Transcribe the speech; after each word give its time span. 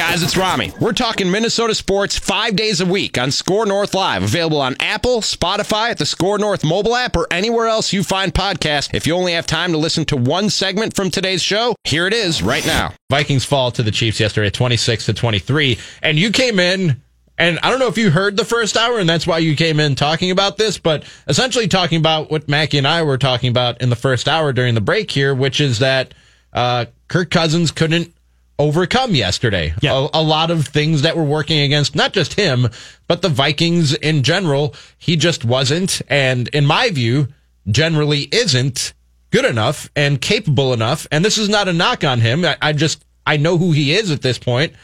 guys, 0.00 0.22
it's 0.22 0.34
Ramie. 0.34 0.72
We're 0.80 0.94
talking 0.94 1.30
Minnesota 1.30 1.74
sports 1.74 2.18
five 2.18 2.56
days 2.56 2.80
a 2.80 2.86
week 2.86 3.18
on 3.18 3.30
SKOR 3.30 3.66
North 3.66 3.92
Live, 3.92 4.22
available 4.22 4.58
on 4.58 4.74
Apple, 4.80 5.20
Spotify, 5.20 5.90
at 5.90 5.98
the 5.98 6.06
SKOR 6.06 6.38
North 6.38 6.64
mobile 6.64 6.96
app, 6.96 7.16
or 7.16 7.26
anywhere 7.30 7.66
else 7.66 7.92
you 7.92 8.02
find 8.02 8.32
podcasts. 8.32 8.94
If 8.94 9.06
you 9.06 9.14
only 9.14 9.34
have 9.34 9.46
time 9.46 9.72
to 9.72 9.76
listen 9.76 10.06
to 10.06 10.16
one 10.16 10.48
segment 10.48 10.96
from 10.96 11.10
today's 11.10 11.42
show, 11.42 11.74
here 11.84 12.06
it 12.06 12.14
is 12.14 12.42
right 12.42 12.64
now. 12.64 12.94
Vikings 13.10 13.44
fall 13.44 13.70
to 13.72 13.82
the 13.82 13.90
Chiefs 13.90 14.18
yesterday, 14.18 14.48
26 14.48 15.04
to 15.04 15.12
23. 15.12 15.78
And 16.02 16.18
you 16.18 16.30
came 16.30 16.58
in, 16.58 17.02
and 17.36 17.58
I 17.62 17.68
don't 17.68 17.78
know 17.78 17.88
if 17.88 17.98
you 17.98 18.10
heard 18.10 18.38
the 18.38 18.44
first 18.46 18.78
hour, 18.78 18.98
and 18.98 19.06
that's 19.08 19.26
why 19.26 19.36
you 19.36 19.54
came 19.54 19.78
in 19.78 19.96
talking 19.96 20.30
about 20.30 20.56
this, 20.56 20.78
but 20.78 21.04
essentially 21.28 21.68
talking 21.68 21.98
about 21.98 22.30
what 22.30 22.48
Mackey 22.48 22.78
and 22.78 22.88
I 22.88 23.02
were 23.02 23.18
talking 23.18 23.50
about 23.50 23.82
in 23.82 23.90
the 23.90 23.96
first 23.96 24.28
hour 24.28 24.54
during 24.54 24.74
the 24.74 24.80
break 24.80 25.10
here, 25.10 25.34
which 25.34 25.60
is 25.60 25.80
that 25.80 26.14
uh, 26.54 26.86
Kirk 27.08 27.30
Cousins 27.30 27.70
couldn't 27.70 28.14
overcome 28.60 29.14
yesterday. 29.14 29.74
Yeah. 29.80 30.08
A, 30.12 30.20
a 30.20 30.22
lot 30.22 30.50
of 30.50 30.68
things 30.68 31.02
that 31.02 31.16
were 31.16 31.24
working 31.24 31.60
against 31.60 31.96
not 31.96 32.12
just 32.12 32.34
him, 32.34 32.68
but 33.08 33.22
the 33.22 33.28
Vikings 33.28 33.94
in 33.94 34.22
general. 34.22 34.74
He 34.98 35.16
just 35.16 35.44
wasn't, 35.44 36.02
and 36.08 36.46
in 36.48 36.66
my 36.66 36.90
view, 36.90 37.28
generally 37.68 38.28
isn't 38.30 38.92
good 39.30 39.44
enough 39.44 39.90
and 39.96 40.20
capable 40.20 40.72
enough. 40.72 41.06
And 41.10 41.24
this 41.24 41.38
is 41.38 41.48
not 41.48 41.68
a 41.68 41.72
knock 41.72 42.04
on 42.04 42.20
him. 42.20 42.44
I, 42.44 42.56
I 42.60 42.72
just 42.72 43.04
I 43.26 43.36
know 43.38 43.56
who 43.56 43.72
he 43.72 43.94
is 43.94 44.10
at 44.10 44.22
this 44.22 44.38
point. 44.38 44.74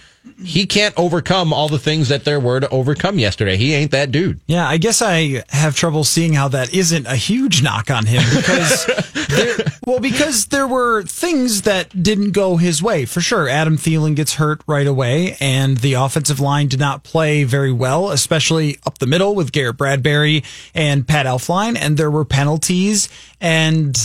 He 0.42 0.66
can't 0.66 0.94
overcome 0.98 1.52
all 1.52 1.68
the 1.68 1.78
things 1.78 2.08
that 2.08 2.24
there 2.24 2.38
were 2.38 2.60
to 2.60 2.68
overcome 2.68 3.18
yesterday. 3.18 3.56
He 3.56 3.74
ain't 3.74 3.90
that 3.92 4.10
dude. 4.10 4.40
Yeah, 4.46 4.68
I 4.68 4.76
guess 4.76 5.00
I 5.00 5.42
have 5.48 5.74
trouble 5.74 6.04
seeing 6.04 6.34
how 6.34 6.48
that 6.48 6.74
isn't 6.74 7.06
a 7.06 7.16
huge 7.16 7.62
knock 7.62 7.90
on 7.90 8.06
him 8.06 8.22
because 8.34 8.86
there, 9.28 9.56
well, 9.86 10.00
because 10.00 10.46
there 10.46 10.66
were 10.66 11.02
things 11.04 11.62
that 11.62 12.02
didn't 12.02 12.32
go 12.32 12.56
his 12.56 12.82
way 12.82 13.06
for 13.06 13.20
sure. 13.20 13.48
Adam 13.48 13.76
Thielen 13.76 14.14
gets 14.14 14.34
hurt 14.34 14.60
right 14.66 14.86
away, 14.86 15.36
and 15.40 15.78
the 15.78 15.94
offensive 15.94 16.40
line 16.40 16.68
did 16.68 16.80
not 16.80 17.02
play 17.02 17.44
very 17.44 17.72
well, 17.72 18.10
especially 18.10 18.78
up 18.86 18.98
the 18.98 19.06
middle 19.06 19.34
with 19.34 19.52
Garrett 19.52 19.76
Bradbury 19.76 20.44
and 20.74 21.08
Pat 21.08 21.26
Elflein, 21.26 21.76
and 21.80 21.96
there 21.96 22.10
were 22.10 22.24
penalties, 22.24 23.08
and 23.40 23.96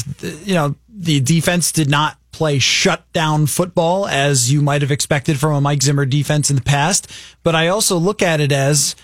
you 0.45 0.53
know 0.53 0.75
the 1.01 1.19
defense 1.19 1.71
did 1.71 1.89
not 1.89 2.17
play 2.31 2.59
shutdown 2.59 3.45
football 3.47 4.07
as 4.07 4.51
you 4.51 4.61
might 4.61 4.81
have 4.81 4.91
expected 4.91 5.39
from 5.39 5.53
a 5.53 5.61
Mike 5.61 5.83
Zimmer 5.83 6.05
defense 6.05 6.49
in 6.49 6.55
the 6.55 6.61
past. 6.61 7.11
But 7.43 7.55
I 7.55 7.67
also 7.67 7.97
look 7.97 8.21
at 8.21 8.39
it 8.39 8.51
as 8.51 8.95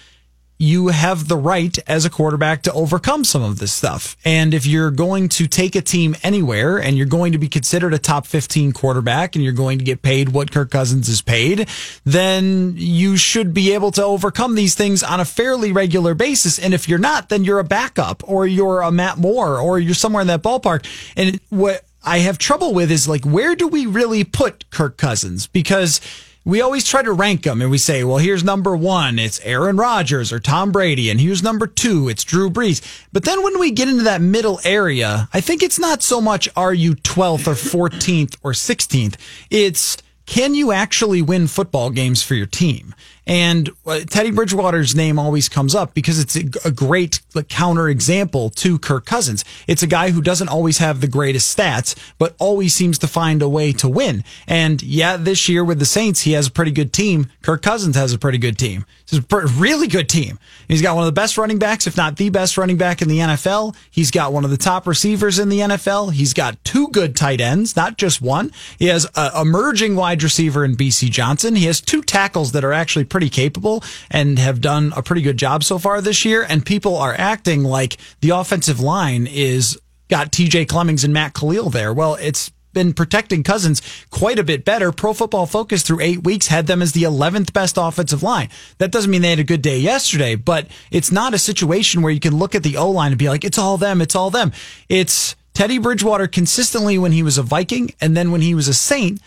you 0.59 0.87
have 0.87 1.27
the 1.27 1.37
right 1.37 1.77
as 1.87 2.03
a 2.03 2.09
quarterback 2.09 2.63
to 2.63 2.73
overcome 2.73 3.23
some 3.23 3.43
of 3.43 3.59
this 3.59 3.71
stuff. 3.71 4.17
And 4.25 4.53
if 4.53 4.65
you're 4.65 4.89
going 4.89 5.29
to 5.29 5.47
take 5.47 5.75
a 5.75 5.81
team 5.81 6.15
anywhere 6.23 6.77
and 6.79 6.97
you're 6.97 7.05
going 7.05 7.33
to 7.33 7.37
be 7.37 7.47
considered 7.47 7.93
a 7.93 7.99
top 7.99 8.25
15 8.25 8.71
quarterback 8.71 9.35
and 9.35 9.43
you're 9.43 9.53
going 9.53 9.77
to 9.77 9.85
get 9.85 10.01
paid 10.01 10.29
what 10.29 10.51
Kirk 10.51 10.71
Cousins 10.71 11.09
is 11.09 11.21
paid, 11.21 11.69
then 12.05 12.73
you 12.75 13.17
should 13.17 13.53
be 13.53 13.73
able 13.73 13.91
to 13.91 14.03
overcome 14.03 14.55
these 14.55 14.73
things 14.73 15.03
on 15.03 15.19
a 15.19 15.25
fairly 15.25 15.71
regular 15.71 16.15
basis. 16.15 16.57
And 16.57 16.73
if 16.73 16.89
you're 16.89 16.97
not, 16.97 17.29
then 17.29 17.43
you're 17.43 17.59
a 17.59 17.63
backup 17.63 18.27
or 18.27 18.47
you're 18.47 18.81
a 18.81 18.91
Matt 18.91 19.19
Moore 19.19 19.59
or 19.59 19.77
you're 19.77 19.93
somewhere 19.93 20.21
in 20.21 20.27
that 20.27 20.41
ballpark. 20.41 20.85
And 21.15 21.39
what 21.49 21.83
I 22.07 22.19
have 22.19 22.37
trouble 22.37 22.73
with 22.73 22.89
is 22.89 23.07
like, 23.07 23.25
where 23.25 23.53
do 23.53 23.67
we 23.67 23.85
really 23.85 24.23
put 24.23 24.69
Kirk 24.69 24.97
Cousins? 24.97 25.45
Because 25.45 25.99
we 26.45 26.61
always 26.61 26.85
try 26.87 27.01
to 27.01 27.11
rank 27.11 27.43
them 27.43 27.61
and 27.61 27.69
we 27.69 27.77
say, 27.77 28.05
well, 28.05 28.17
here's 28.17 28.45
number 28.45 28.77
one, 28.77 29.19
it's 29.19 29.41
Aaron 29.41 29.75
Rodgers 29.75 30.31
or 30.31 30.39
Tom 30.39 30.71
Brady, 30.71 31.09
and 31.09 31.19
here's 31.19 31.43
number 31.43 31.67
two, 31.67 32.07
it's 32.07 32.23
Drew 32.23 32.49
Brees. 32.49 32.81
But 33.11 33.25
then 33.25 33.43
when 33.43 33.59
we 33.59 33.71
get 33.71 33.89
into 33.89 34.03
that 34.03 34.21
middle 34.21 34.61
area, 34.63 35.27
I 35.33 35.41
think 35.41 35.61
it's 35.61 35.77
not 35.77 36.01
so 36.01 36.21
much 36.21 36.47
are 36.55 36.73
you 36.73 36.95
12th 36.95 37.47
or 37.47 37.89
14th 37.89 38.37
or 38.41 38.53
16th, 38.53 39.15
it's 39.49 39.97
can 40.25 40.55
you 40.55 40.71
actually 40.71 41.21
win 41.21 41.47
football 41.47 41.89
games 41.89 42.23
for 42.23 42.35
your 42.35 42.45
team? 42.45 42.95
And 43.27 43.69
uh, 43.85 43.99
Teddy 44.09 44.31
Bridgewater's 44.31 44.95
name 44.95 45.19
always 45.19 45.49
comes 45.49 45.75
up 45.75 45.93
because 45.93 46.19
it's 46.19 46.35
a, 46.35 46.71
great 46.71 47.19
counter 47.49 47.89
example 47.89 48.49
to 48.51 48.79
Kirk 48.79 49.05
Cousins. 49.05 49.43
It's 49.67 49.83
a 49.83 49.87
guy 49.87 50.11
who 50.11 50.21
doesn't 50.21 50.47
always 50.47 50.77
have 50.77 51.01
the 51.01 51.07
greatest 51.07 51.55
stats, 51.55 51.95
but 52.17 52.35
always 52.39 52.73
seems 52.73 52.97
to 52.99 53.07
find 53.07 53.41
a 53.41 53.49
way 53.49 53.73
to 53.73 53.89
win. 53.89 54.23
And 54.47 54.81
yeah, 54.81 55.17
this 55.17 55.49
year 55.49 55.63
with 55.63 55.79
the 55.79 55.85
Saints, 55.85 56.21
he 56.21 56.33
has 56.33 56.47
a 56.47 56.51
pretty 56.51 56.71
good 56.71 56.93
team. 56.93 57.27
Kirk 57.41 57.61
Cousins 57.61 57.95
has 57.95 58.13
a 58.13 58.19
pretty 58.19 58.37
good 58.37 58.57
team. 58.57 58.85
It's 59.03 59.13
a 59.13 59.47
really 59.59 59.87
good 59.87 60.09
team. 60.09 60.37
He's 60.67 60.81
got 60.81 60.95
one 60.95 61.03
of 61.03 61.07
the 61.07 61.19
best 61.19 61.37
running 61.37 61.57
backs, 61.57 61.87
if 61.87 61.95
not 61.95 62.17
the 62.17 62.29
best 62.29 62.57
running 62.57 62.77
back 62.77 63.01
in 63.01 63.07
the 63.07 63.19
NFL. 63.19 63.75
He's 63.89 64.11
got 64.11 64.33
one 64.33 64.43
of 64.43 64.51
the 64.51 64.57
top 64.57 64.85
receivers 64.85 65.39
in 65.39 65.49
the 65.49 65.59
NFL. 65.59 66.13
He's 66.13 66.33
got 66.33 66.63
two 66.63 66.89
good 66.89 67.15
tight 67.15 67.39
ends, 67.41 67.75
not 67.75 67.97
just 67.97 68.21
one. 68.21 68.51
He 68.77 68.87
has 68.87 69.07
a 69.15 69.31
emerging 69.41 69.95
wide 69.95 70.21
receiver 70.21 70.63
in 70.63 70.75
Bisi 70.75 71.09
Johnson. 71.09 71.55
He 71.55 71.65
has 71.65 71.81
two 71.81 72.01
tackles 72.01 72.51
that 72.51 72.63
are 72.63 72.73
actually 72.73 73.05
pretty 73.05 73.16
capable 73.29 73.83
and 74.11 74.39
have 74.39 74.61
done 74.61 74.93
a 74.95 75.01
pretty 75.01 75.21
good 75.21 75.37
job 75.37 75.63
so 75.63 75.77
far 75.77 75.99
this 76.01 76.23
year. 76.23 76.45
And 76.47 76.65
people 76.65 76.95
are 76.95 77.15
acting 77.17 77.63
like 77.63 77.97
the 78.21 78.29
offensive 78.29 78.79
line 78.79 79.27
is 79.27 79.79
got 80.09 80.31
TJ 80.31 80.67
Clemmings 80.67 81.03
and 81.03 81.13
Matt 81.13 81.33
Kalil 81.33 81.69
there. 81.69 81.93
Well, 81.93 82.15
it's 82.15 82.51
been 82.77 82.93
protecting 82.93 83.41
Cousins 83.41 83.81
quite 84.11 84.37
a 84.37 84.43
bit 84.43 84.63
better. 84.63 84.91
Pro 84.91 85.13
Football 85.13 85.47
Focus 85.47 85.81
through 85.81 86.01
eight 86.01 86.23
weeks 86.23 86.47
had 86.47 86.67
them 86.67 86.81
as 86.81 86.91
the 86.91 87.03
11th 87.03 87.51
best 87.51 87.75
offensive 87.77 88.21
line. 88.21 88.49
That 88.77 88.91
doesn't 88.91 89.09
mean 89.09 89.23
they 89.23 89.31
had 89.31 89.39
a 89.39 89.43
good 89.43 89.63
day 89.63 89.79
yesterday, 89.79 90.35
but 90.35 90.67
it's 90.91 91.11
not 91.11 91.33
a 91.33 91.39
situation 91.39 92.03
where 92.03 92.13
you 92.13 92.19
can 92.19 92.37
look 92.37 92.53
at 92.53 92.61
the 92.61 92.77
O 92.77 92.91
line 92.91 93.11
and 93.11 93.19
be 93.19 93.29
like, 93.29 93.43
it's 93.43 93.57
all 93.57 93.77
them, 93.77 93.99
it's 93.99 94.15
all 94.15 94.29
them. 94.29 94.51
It's 94.89 95.35
Teddy 95.55 95.79
Bridgewater 95.79 96.27
consistently 96.27 96.99
when 96.99 97.11
he 97.11 97.23
was 97.23 97.39
a 97.39 97.43
Viking 97.43 97.95
and 97.99 98.15
then 98.15 98.31
when 98.31 98.41
he 98.41 98.53
was 98.53 98.67
a 98.67 98.75
Saint 98.75 99.19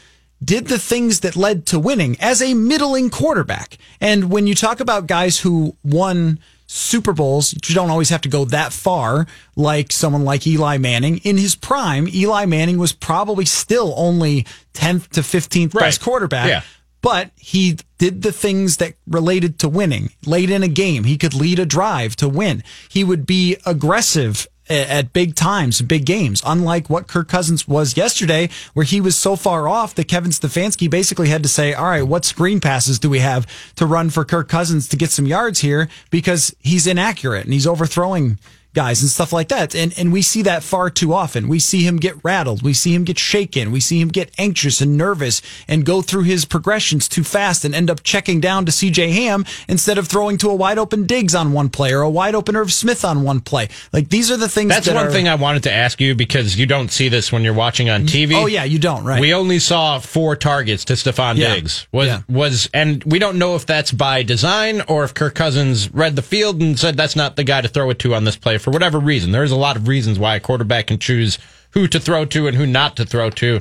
did 0.43 0.69
the 0.69 0.78
things 0.78 1.21
that 1.21 1.37
led 1.37 1.67
to 1.67 1.78
winning 1.78 2.17
as 2.21 2.41
a 2.41 2.55
middling 2.55 3.11
quarterback. 3.11 3.77
And 4.01 4.31
when 4.31 4.47
you 4.47 4.55
talk 4.55 4.81
about 4.81 5.06
guys 5.06 5.41
who 5.41 5.77
won 5.84 6.39
Super 6.67 7.12
Bowls, 7.12 7.53
you 7.69 7.75
don't 7.75 7.91
always 7.91 8.09
have 8.11 8.21
to 8.23 8.28
go 8.28 8.45
that 8.47 8.73
far, 8.73 9.27
like 9.56 9.93
someone 9.93 10.25
like 10.25 10.47
Eli 10.47 10.79
Manning. 10.79 11.19
In 11.19 11.37
his 11.37 11.56
prime, 11.56 12.09
Eli 12.09 12.47
Manning 12.47 12.79
was 12.79 12.93
probably 12.93 13.45
still 13.45 13.93
only 13.97 14.47
10th 14.73 15.09
to 15.11 15.21
15th 15.21 15.75
Right. 15.75 15.83
best 15.87 16.00
quarterback. 16.00 16.49
Yeah. 16.49 16.62
But 17.03 17.31
he 17.37 17.79
did 17.99 18.23
the 18.23 18.31
things 18.33 18.77
that 18.77 18.95
related 19.06 19.59
to 19.61 19.69
winning. 19.69 20.11
Late 20.27 20.50
in 20.50 20.62
a 20.62 20.69
game, 20.69 21.05
he 21.05 21.17
could 21.19 21.34
lead 21.34 21.59
a 21.59 21.67
drive 21.67 22.15
to 22.17 22.29
win. 22.29 22.62
He 22.89 23.05
would 23.05 23.27
be 23.27 23.56
aggressive 23.67 24.47
at 24.70 25.12
big 25.12 25.34
times, 25.34 25.82
big 25.82 26.06
games, 26.06 26.42
unlike 26.47 26.88
what 26.88 27.08
Kirk 27.08 27.28
Cousins 27.28 27.66
was 27.66 27.97
yesterday, 27.97 28.48
where 28.72 28.84
he 28.84 29.00
was 29.00 29.16
so 29.16 29.36
far 29.36 29.69
off 29.69 29.94
that 29.97 30.08
Kevin 30.08 30.31
Stefanski 30.31 30.88
basically 30.88 31.28
had 31.28 31.42
to 31.42 31.48
say, 31.48 31.75
all 31.75 31.86
right, 31.86 32.03
what 32.03 32.25
screen 32.25 32.60
passes 32.60 32.98
do 32.98 33.10
we 33.10 33.19
have 33.19 33.47
to 33.76 33.86
run 33.86 34.10
for 34.10 34.25
Kirk 34.25 34.48
Cousins 34.48 34.88
to 34.88 34.97
get 34.97 35.10
some 35.10 35.26
yards 35.26 35.60
here? 35.60 35.88
Because 36.10 36.54
he's 36.60 36.86
inaccurate 36.86 37.44
and 37.44 37.53
he's 37.53 37.66
overthrowing 37.66 38.38
guys 38.75 39.03
and 39.03 39.10
stuff 39.10 39.32
like 39.32 39.48
that. 39.48 39.75
And 39.75 39.92
and 39.98 40.12
we 40.12 40.22
see 40.22 40.42
that 40.42 40.62
far 40.62 40.91
too 40.91 41.12
often. 41.12 41.48
We 41.48 41.58
see 41.58 41.82
him 41.86 41.97
get 41.98 42.14
rattled. 42.25 42.62
We 42.62 42.72
see 42.75 42.94
him 42.94 43.04
get 43.04 43.19
shaken. 43.19 43.72
We 43.72 43.81
see 43.81 44.00
him 44.00 44.08
get 44.08 44.31
anxious 44.38 44.81
and 44.81 44.97
nervous 44.97 45.42
and 45.69 45.84
go 45.84 46.03
through 46.03 46.22
his 46.25 46.44
progressions 46.44 47.08
too 47.08 47.25
fast 47.25 47.64
and 47.64 47.75
end 47.75 47.91
up 47.91 48.03
checking 48.03 48.41
down 48.41 48.66
to 48.66 48.72
CJ 48.72 49.12
Ham 49.12 49.44
instead 49.69 49.98
of 49.98 50.06
throwing 50.08 50.38
to 50.38 50.50
a 50.50 50.54
wide 50.54 50.78
open 50.78 51.06
Diggs 51.06 51.34
on 51.34 51.53
one 51.53 51.69
play 51.69 51.92
or 51.92 52.00
a 52.03 52.10
wide 52.10 52.34
open 52.34 52.56
Irv 52.56 52.72
Smith 52.72 53.04
on 53.04 53.22
one 53.22 53.41
play. 53.41 53.69
Like 53.92 54.08
these 54.08 54.31
are 54.31 54.36
the 54.36 54.48
things 54.48 54.69
That's 54.69 54.87
that 54.87 54.94
one 54.94 55.06
are- 55.06 55.10
thing 55.10 55.28
I 55.28 55.34
wanted 55.34 55.64
to 55.64 55.72
ask 55.72 56.00
you 56.00 56.14
because 56.14 56.58
you 56.58 56.66
don't 56.66 56.91
see 56.91 57.08
this 57.08 57.32
when 57.32 57.42
you're 57.42 57.54
watching 57.54 57.91
on 57.91 58.04
mm, 58.04 58.08
TV. 58.08 58.34
Oh 58.34 58.47
yeah, 58.47 58.64
you 58.64 58.78
don't, 58.78 59.04
right? 59.04 59.20
We 59.20 59.34
only 59.34 59.58
saw 59.58 59.98
four 59.98 60.37
targets 60.37 60.84
to 60.87 60.92
Stefon 60.94 61.37
Yeah. 61.37 61.54
Diggs. 61.54 61.87
Was 61.92 62.06
Yeah. 62.08 62.20
was 62.28 62.69
and 62.72 63.02
we 63.04 63.19
don't 63.19 63.38
know 63.38 63.56
if 63.56 63.66
that's 63.66 63.91
by 63.92 64.22
design 64.22 64.82
or 64.88 65.04
if 65.04 65.14
Kirk 65.14 65.34
Cousins 65.34 65.92
read 65.92 66.16
the 66.16 66.22
field 66.22 66.60
and 66.60 66.78
said 66.78 66.97
that's 66.97 67.16
not 67.16 67.37
the 67.37 67.44
guy 67.44 67.60
to 67.60 67.69
throw 67.69 67.91
it 67.91 67.98
to 68.00 68.14
on 68.14 68.25
this 68.25 68.37
play 68.37 68.58
for 68.60 68.71
whatever 68.71 68.98
reason. 68.98 69.32
There's 69.32 69.50
a 69.50 69.56
lot 69.56 69.76
of 69.76 69.88
reasons 69.88 70.19
why 70.19 70.37
a 70.37 70.41
quarterback 70.41 70.88
can 70.88 70.98
choose 70.98 71.38
who 71.71 71.87
to 71.88 72.00
throw 72.00 72.25
to 72.26 72.47
and 72.47 72.56
who 72.56 72.66
not 72.66 72.97
to 72.97 73.04
throw 73.04 73.31
to. 73.31 73.60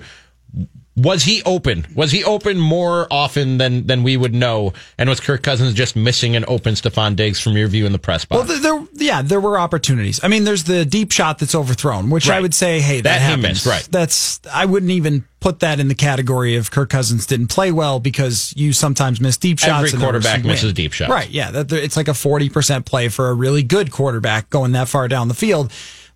Was 0.97 1.23
he 1.23 1.41
open? 1.43 1.87
Was 1.95 2.11
he 2.11 2.25
open 2.25 2.57
more 2.59 3.07
often 3.09 3.57
than 3.57 3.87
than 3.87 4.03
we 4.03 4.17
would 4.17 4.33
know? 4.33 4.73
And 4.97 5.07
was 5.07 5.21
Kirk 5.21 5.43
Cousins 5.43 5.73
just 5.73 5.95
missing 5.95 6.35
an 6.35 6.43
open 6.47 6.73
Stefon 6.73 7.15
Diggs 7.15 7.39
from 7.39 7.55
your 7.55 7.69
view 7.69 7.85
in 7.85 7.93
the 7.93 7.99
press 7.99 8.25
box? 8.25 8.49
Well, 8.49 8.59
there, 8.59 8.87
yeah, 8.95 9.21
there 9.21 9.39
were 9.39 9.57
opportunities. 9.57 10.19
I 10.23 10.27
mean, 10.27 10.43
there's 10.43 10.65
the 10.65 10.83
deep 10.83 11.11
shot 11.13 11.39
that's 11.39 11.55
overthrown, 11.55 12.09
which 12.09 12.29
I 12.29 12.41
would 12.41 12.53
say, 12.53 12.81
hey, 12.81 12.97
that, 12.97 13.03
That 13.03 13.21
happens. 13.21 13.43
missed, 13.43 13.65
right. 13.65 13.87
That's 13.89 14.41
I 14.51 14.65
wouldn't 14.65 14.91
even 14.91 15.23
put 15.39 15.61
that 15.61 15.79
in 15.79 15.87
the 15.87 15.95
category 15.95 16.57
of 16.57 16.69
Kirk 16.69 16.89
Cousins 16.89 17.25
didn't 17.25 17.47
play 17.47 17.71
well 17.71 18.01
because 18.01 18.53
you 18.57 18.73
sometimes 18.73 19.21
miss 19.21 19.37
deep 19.37 19.59
shots. 19.59 19.93
Every 19.93 19.99
quarterback 20.03 20.43
misses 20.43 20.65
win. 20.65 20.75
deep 20.75 20.91
shots. 20.91 21.09
right? 21.11 21.29
Yeah, 21.29 21.51
that, 21.51 21.71
it's 21.71 21.95
like 21.95 22.09
a 22.09 22.13
forty 22.13 22.49
percent 22.49 22.85
play 22.85 23.07
for 23.07 23.29
a 23.29 23.33
really 23.33 23.63
good 23.63 23.89
quarterback 23.91 24.49
going 24.49 24.73
that 24.73 24.89
far 24.89 25.07
down 25.07 25.29
the 25.29 25.33
field. 25.33 25.71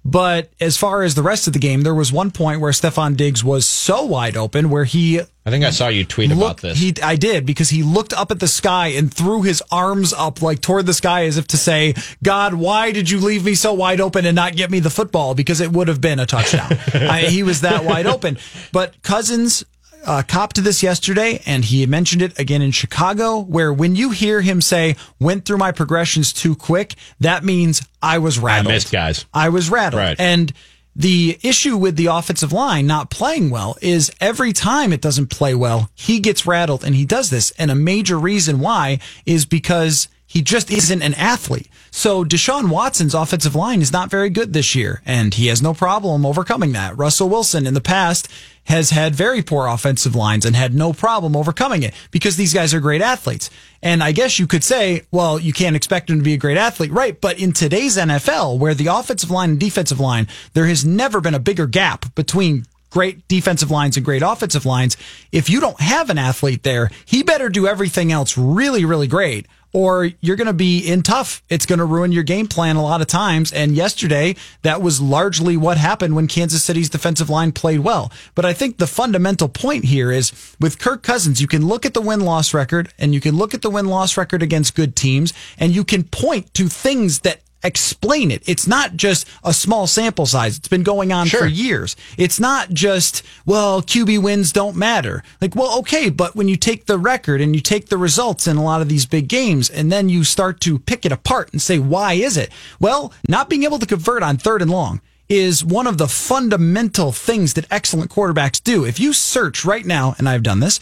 But 0.06 0.52
as 0.60 0.76
far 0.76 1.04
as 1.04 1.16
the 1.16 1.24
rest 1.24 1.48
of 1.48 1.54
the 1.54 1.60
game, 1.60 1.82
there 1.82 1.96
was 1.96 2.12
one 2.12 2.32
point 2.32 2.60
where 2.60 2.72
Stefon 2.72 3.16
Diggs 3.16 3.44
was 3.44 3.66
so 3.66 4.04
wide 4.04 4.36
open 4.36 4.70
where 4.70 4.84
he 4.84 5.22
I 5.46 5.50
think 5.50 5.66
I 5.66 5.72
saw 5.72 5.90
you 5.90 6.06
tweet 6.06 6.32
about 6.32 6.62
this. 6.62 6.78
He, 6.78 6.94
I 7.04 7.18
did 7.18 7.46
because 7.46 7.70
he 7.70 7.84
looked 7.84 8.14
up 8.14 8.32
at 8.32 8.40
the 8.40 8.48
sky 8.48 8.88
and 8.88 9.14
threw 9.14 9.42
his 9.42 9.62
arms 9.72 10.14
up 10.14 10.42
like 10.42 10.62
toward 10.62 10.86
the 10.86 10.94
sky 10.94 11.26
as 11.26 11.38
if 11.38 11.48
to 11.48 11.58
say, 11.58 11.96
"God, 12.22 12.54
why 12.54 12.92
did 12.92 13.10
you 13.10 13.20
leave 13.20 13.44
me 13.44 13.54
so 13.56 13.74
wide 13.74 14.00
open 14.00 14.26
and 14.26 14.36
not 14.36 14.56
get 14.56 14.72
me 14.72 14.80
the 14.80 14.90
football? 14.90 15.36
Because 15.36 15.60
it 15.60 15.72
would 15.72 15.90
have 15.90 16.00
been 16.00 16.20
a 16.20 16.26
touchdown." 16.26 16.72
I, 16.94 17.24
he 17.30 17.44
was 17.44 17.62
that 17.62 17.84
wide 17.84 18.06
open. 18.06 18.38
But 18.72 19.02
Cousins, 19.04 19.66
uh, 20.06 20.24
copped 20.28 20.56
to 20.58 20.62
this 20.62 20.84
yesterday, 20.84 21.42
and 21.46 21.66
he 21.66 21.86
mentioned 21.86 22.22
it 22.22 22.38
again 22.40 22.62
in 22.62 22.72
Chicago, 22.72 23.40
where 23.40 23.72
when 23.72 23.96
you 23.96 24.12
hear 24.12 24.42
him 24.42 24.62
say, 24.62 24.96
went 25.20 25.46
through 25.46 25.58
my 25.58 25.72
progressions 25.72 26.34
too 26.34 26.56
quick, 26.56 26.96
that 27.20 27.44
means 27.44 27.82
I 28.02 28.18
was 28.18 28.40
rattled. 28.40 28.72
I 28.72 28.76
missed 28.76 28.92
guys. 28.92 29.26
I 29.34 29.50
was 29.50 29.70
rattled. 29.70 30.02
Right. 30.02 30.20
And 30.20 30.52
the 30.96 31.40
issue 31.42 31.76
with 31.76 31.96
the 31.96 32.08
offensive 32.08 32.54
line 32.54 32.86
not 32.86 33.10
playing 33.10 33.50
well 33.50 33.78
is 33.82 34.12
every 34.20 34.54
time 34.54 34.94
it 34.94 35.02
doesn't 35.02 35.28
play 35.28 35.56
well, 35.56 35.90
he 35.96 36.20
gets 36.20 36.46
rattled 36.46 36.84
and 36.84 36.94
he 36.94 37.06
does 37.06 37.30
this. 37.30 37.52
And 37.58 37.72
a 37.72 37.76
major 37.76 38.18
reason 38.20 38.60
why 38.60 39.00
is 39.26 39.46
because 39.46 40.08
he 40.34 40.42
just 40.42 40.72
isn't 40.72 41.04
an 41.04 41.14
athlete. 41.14 41.70
So 41.92 42.26
Deshaun 42.26 42.72
Watson's 42.72 43.14
offensive 43.14 43.54
line 43.54 43.84
is 43.84 43.94
not 43.94 44.10
very 44.10 44.32
good 44.32 44.52
this 44.52 44.74
year, 44.74 45.04
and 45.06 45.32
he 45.32 45.46
has 45.46 45.62
no 45.62 45.76
problem 45.76 46.26
overcoming 46.26 46.72
that. 46.72 46.98
Russell 46.98 47.30
Wilson 47.30 47.68
in 47.68 47.76
the 47.76 47.80
past 47.80 48.28
has 48.64 48.90
had 48.90 49.14
very 49.14 49.44
poor 49.44 49.68
offensive 49.68 50.16
lines 50.16 50.44
and 50.44 50.56
had 50.56 50.74
no 50.74 50.92
problem 50.92 51.36
overcoming 51.36 51.84
it 51.84 51.94
because 52.10 52.36
these 52.36 52.52
guys 52.52 52.74
are 52.74 52.80
great 52.80 53.04
athletes. 53.04 53.52
And 53.84 54.02
I 54.02 54.12
guess 54.12 54.40
you 54.40 54.48
could 54.48 54.64
say, 54.64 55.04
well, 55.12 55.38
you 55.38 55.54
can't 55.54 55.76
expect 55.76 56.10
him 56.10 56.18
to 56.18 56.24
be 56.24 56.34
a 56.34 56.38
great 56.38 56.58
athlete, 56.58 56.92
right? 56.92 57.22
But 57.22 57.38
in 57.38 57.54
today's 57.54 57.96
NFL, 57.96 58.58
where 58.58 58.74
the 58.74 58.88
offensive 58.88 59.30
line 59.30 59.52
and 59.52 59.60
defensive 59.60 60.00
line, 60.00 60.28
there 60.54 60.66
has 60.66 60.84
never 60.84 61.22
been 61.22 61.36
a 61.36 61.40
bigger 61.40 61.68
gap 61.68 62.16
between 62.16 62.66
great 62.94 63.28
defensive 63.28 63.72
lines 63.72 63.98
and 63.98 64.06
great 64.06 64.22
offensive 64.22 64.68
lines. 64.68 64.96
If 65.32 65.50
you 65.50 65.60
don't 65.60 65.82
have 65.82 66.12
an 66.12 66.20
athlete 66.20 66.62
there, 66.62 66.92
he 67.06 67.24
better 67.24 67.50
do 67.50 67.66
everything 67.66 68.12
else 68.12 68.38
really, 68.38 68.86
really 68.86 69.08
great 69.08 69.48
or 69.76 70.12
you're 70.22 70.36
going 70.36 70.46
to 70.46 70.54
be 70.54 70.78
in 70.80 71.02
tough. 71.02 71.42
It's 71.50 71.66
going 71.66 71.80
to 71.80 71.86
ruin 71.86 72.12
your 72.12 72.22
game 72.22 72.46
plan 72.46 72.76
a 72.76 72.84
lot 72.84 73.02
of 73.02 73.08
times. 73.08 73.52
And 73.52 73.76
yesterday, 73.76 74.36
that 74.62 74.84
was 74.84 75.02
largely 75.02 75.58
what 75.58 75.78
happened 75.78 76.16
when 76.16 76.28
Kansas 76.28 76.64
City's 76.64 76.92
defensive 76.92 77.28
line 77.28 77.52
played 77.52 77.80
well. 77.80 78.12
But 78.36 78.46
I 78.46 78.54
think 78.54 78.78
the 78.78 78.86
fundamental 78.86 79.50
point 79.50 79.86
here 79.86 80.12
is 80.12 80.32
with 80.60 80.78
Kirk 80.78 81.02
Cousins, 81.02 81.42
you 81.42 81.48
can 81.48 81.66
look 81.66 81.88
at 81.88 81.96
the 81.96 82.02
win 82.02 82.20
loss 82.20 82.54
record 82.54 82.94
and 83.00 83.16
you 83.16 83.20
can 83.20 83.36
look 83.36 83.56
at 83.56 83.64
the 83.64 83.72
win 83.72 83.88
loss 83.88 84.16
record 84.16 84.44
against 84.44 84.76
good 84.76 84.96
teams 84.96 85.34
and 85.58 85.74
you 85.74 85.84
can 85.84 86.04
point 86.04 86.54
to 86.54 86.68
things 86.70 87.22
that 87.22 87.42
explain 87.64 88.32
it. 88.32 88.44
It's 88.48 88.68
not 88.68 88.96
just 88.96 89.28
a 89.44 89.54
small 89.54 89.88
sample 89.88 90.26
size. 90.26 90.58
It's 90.58 90.68
been 90.68 90.84
going 90.84 91.12
on 91.12 91.28
sure. 91.28 91.42
for 91.42 91.46
years. 91.48 91.96
It's 92.18 92.40
not 92.40 92.70
just, 92.72 93.24
well, 93.46 93.82
QB 93.82 94.22
wins 94.22 94.52
don't 94.52 94.76
matter. 94.76 95.24
Like, 95.42 95.56
well, 95.56 95.80
okay, 95.80 96.10
but 96.10 96.36
when 96.36 96.48
you 96.48 96.56
take 96.56 96.86
the 96.86 96.98
record 96.98 97.42
and 97.42 97.56
you 97.56 97.62
take 97.62 97.88
the 97.88 97.98
results 97.98 98.48
in 98.48 98.58
a 98.58 98.64
lot 98.64 98.82
of 98.82 98.90
these 98.90 99.06
big 99.06 99.28
games 99.28 99.70
and 99.70 99.92
then 99.92 100.10
you 100.10 100.24
start 100.24 100.60
to 100.62 100.80
pick 100.80 101.06
it 101.06 101.12
apart 101.12 101.52
and 101.52 101.62
say, 101.62 101.80
why 101.80 102.14
is 102.14 102.38
it? 102.38 102.52
Well, 102.80 103.14
not 103.28 103.50
being 103.50 103.64
able 103.64 103.80
to 103.80 103.86
convert 103.86 104.24
on 104.24 104.38
third 104.38 104.62
and 104.62 104.72
long 104.72 105.02
is 105.30 105.64
one 105.64 105.88
of 105.88 105.98
the 105.98 106.08
fundamental 106.08 107.12
things 107.12 107.54
that 107.54 107.66
excellent 107.72 108.12
quarterbacks 108.12 108.62
do. 108.62 108.86
If 108.86 109.00
you 109.00 109.14
search 109.14 109.66
right 109.66 109.86
now, 109.86 110.16
and 110.18 110.28
I've 110.28 110.44
done 110.44 110.60
this 110.60 110.80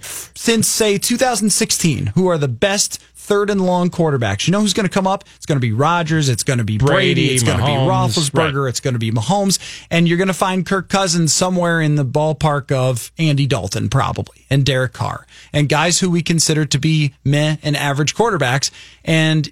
since 0.00 0.68
say 0.68 0.98
2016, 0.98 2.06
who 2.08 2.26
are 2.26 2.38
the 2.38 2.48
best 2.48 3.00
third 3.24 3.48
and 3.48 3.64
long 3.64 3.88
quarterbacks. 3.88 4.46
You 4.46 4.52
know 4.52 4.60
who's 4.60 4.74
going 4.74 4.86
to 4.86 4.92
come 4.92 5.06
up? 5.06 5.24
It's 5.36 5.46
going 5.46 5.56
to 5.56 5.60
be 5.60 5.72
Rodgers. 5.72 6.28
It's 6.28 6.42
going 6.42 6.58
to 6.58 6.64
be 6.64 6.76
Brady. 6.76 7.14
Brady 7.14 7.34
it's 7.34 7.42
going 7.42 7.58
to 7.58 7.64
be 7.64 7.70
Roethlisberger. 7.70 8.64
Right. 8.64 8.68
It's 8.68 8.80
going 8.80 8.92
to 8.94 9.00
be 9.00 9.10
Mahomes. 9.10 9.58
And 9.90 10.06
you're 10.06 10.18
going 10.18 10.28
to 10.28 10.34
find 10.34 10.66
Kirk 10.66 10.90
Cousins 10.90 11.32
somewhere 11.32 11.80
in 11.80 11.94
the 11.94 12.04
ballpark 12.04 12.70
of 12.70 13.10
Andy 13.18 13.46
Dalton, 13.46 13.88
probably, 13.88 14.44
and 14.50 14.64
Derek 14.64 14.92
Carr, 14.92 15.26
and 15.54 15.68
guys 15.70 16.00
who 16.00 16.10
we 16.10 16.22
consider 16.22 16.66
to 16.66 16.78
be 16.78 17.14
meh 17.24 17.56
and 17.62 17.76
average 17.76 18.14
quarterbacks. 18.14 18.70
And 19.04 19.50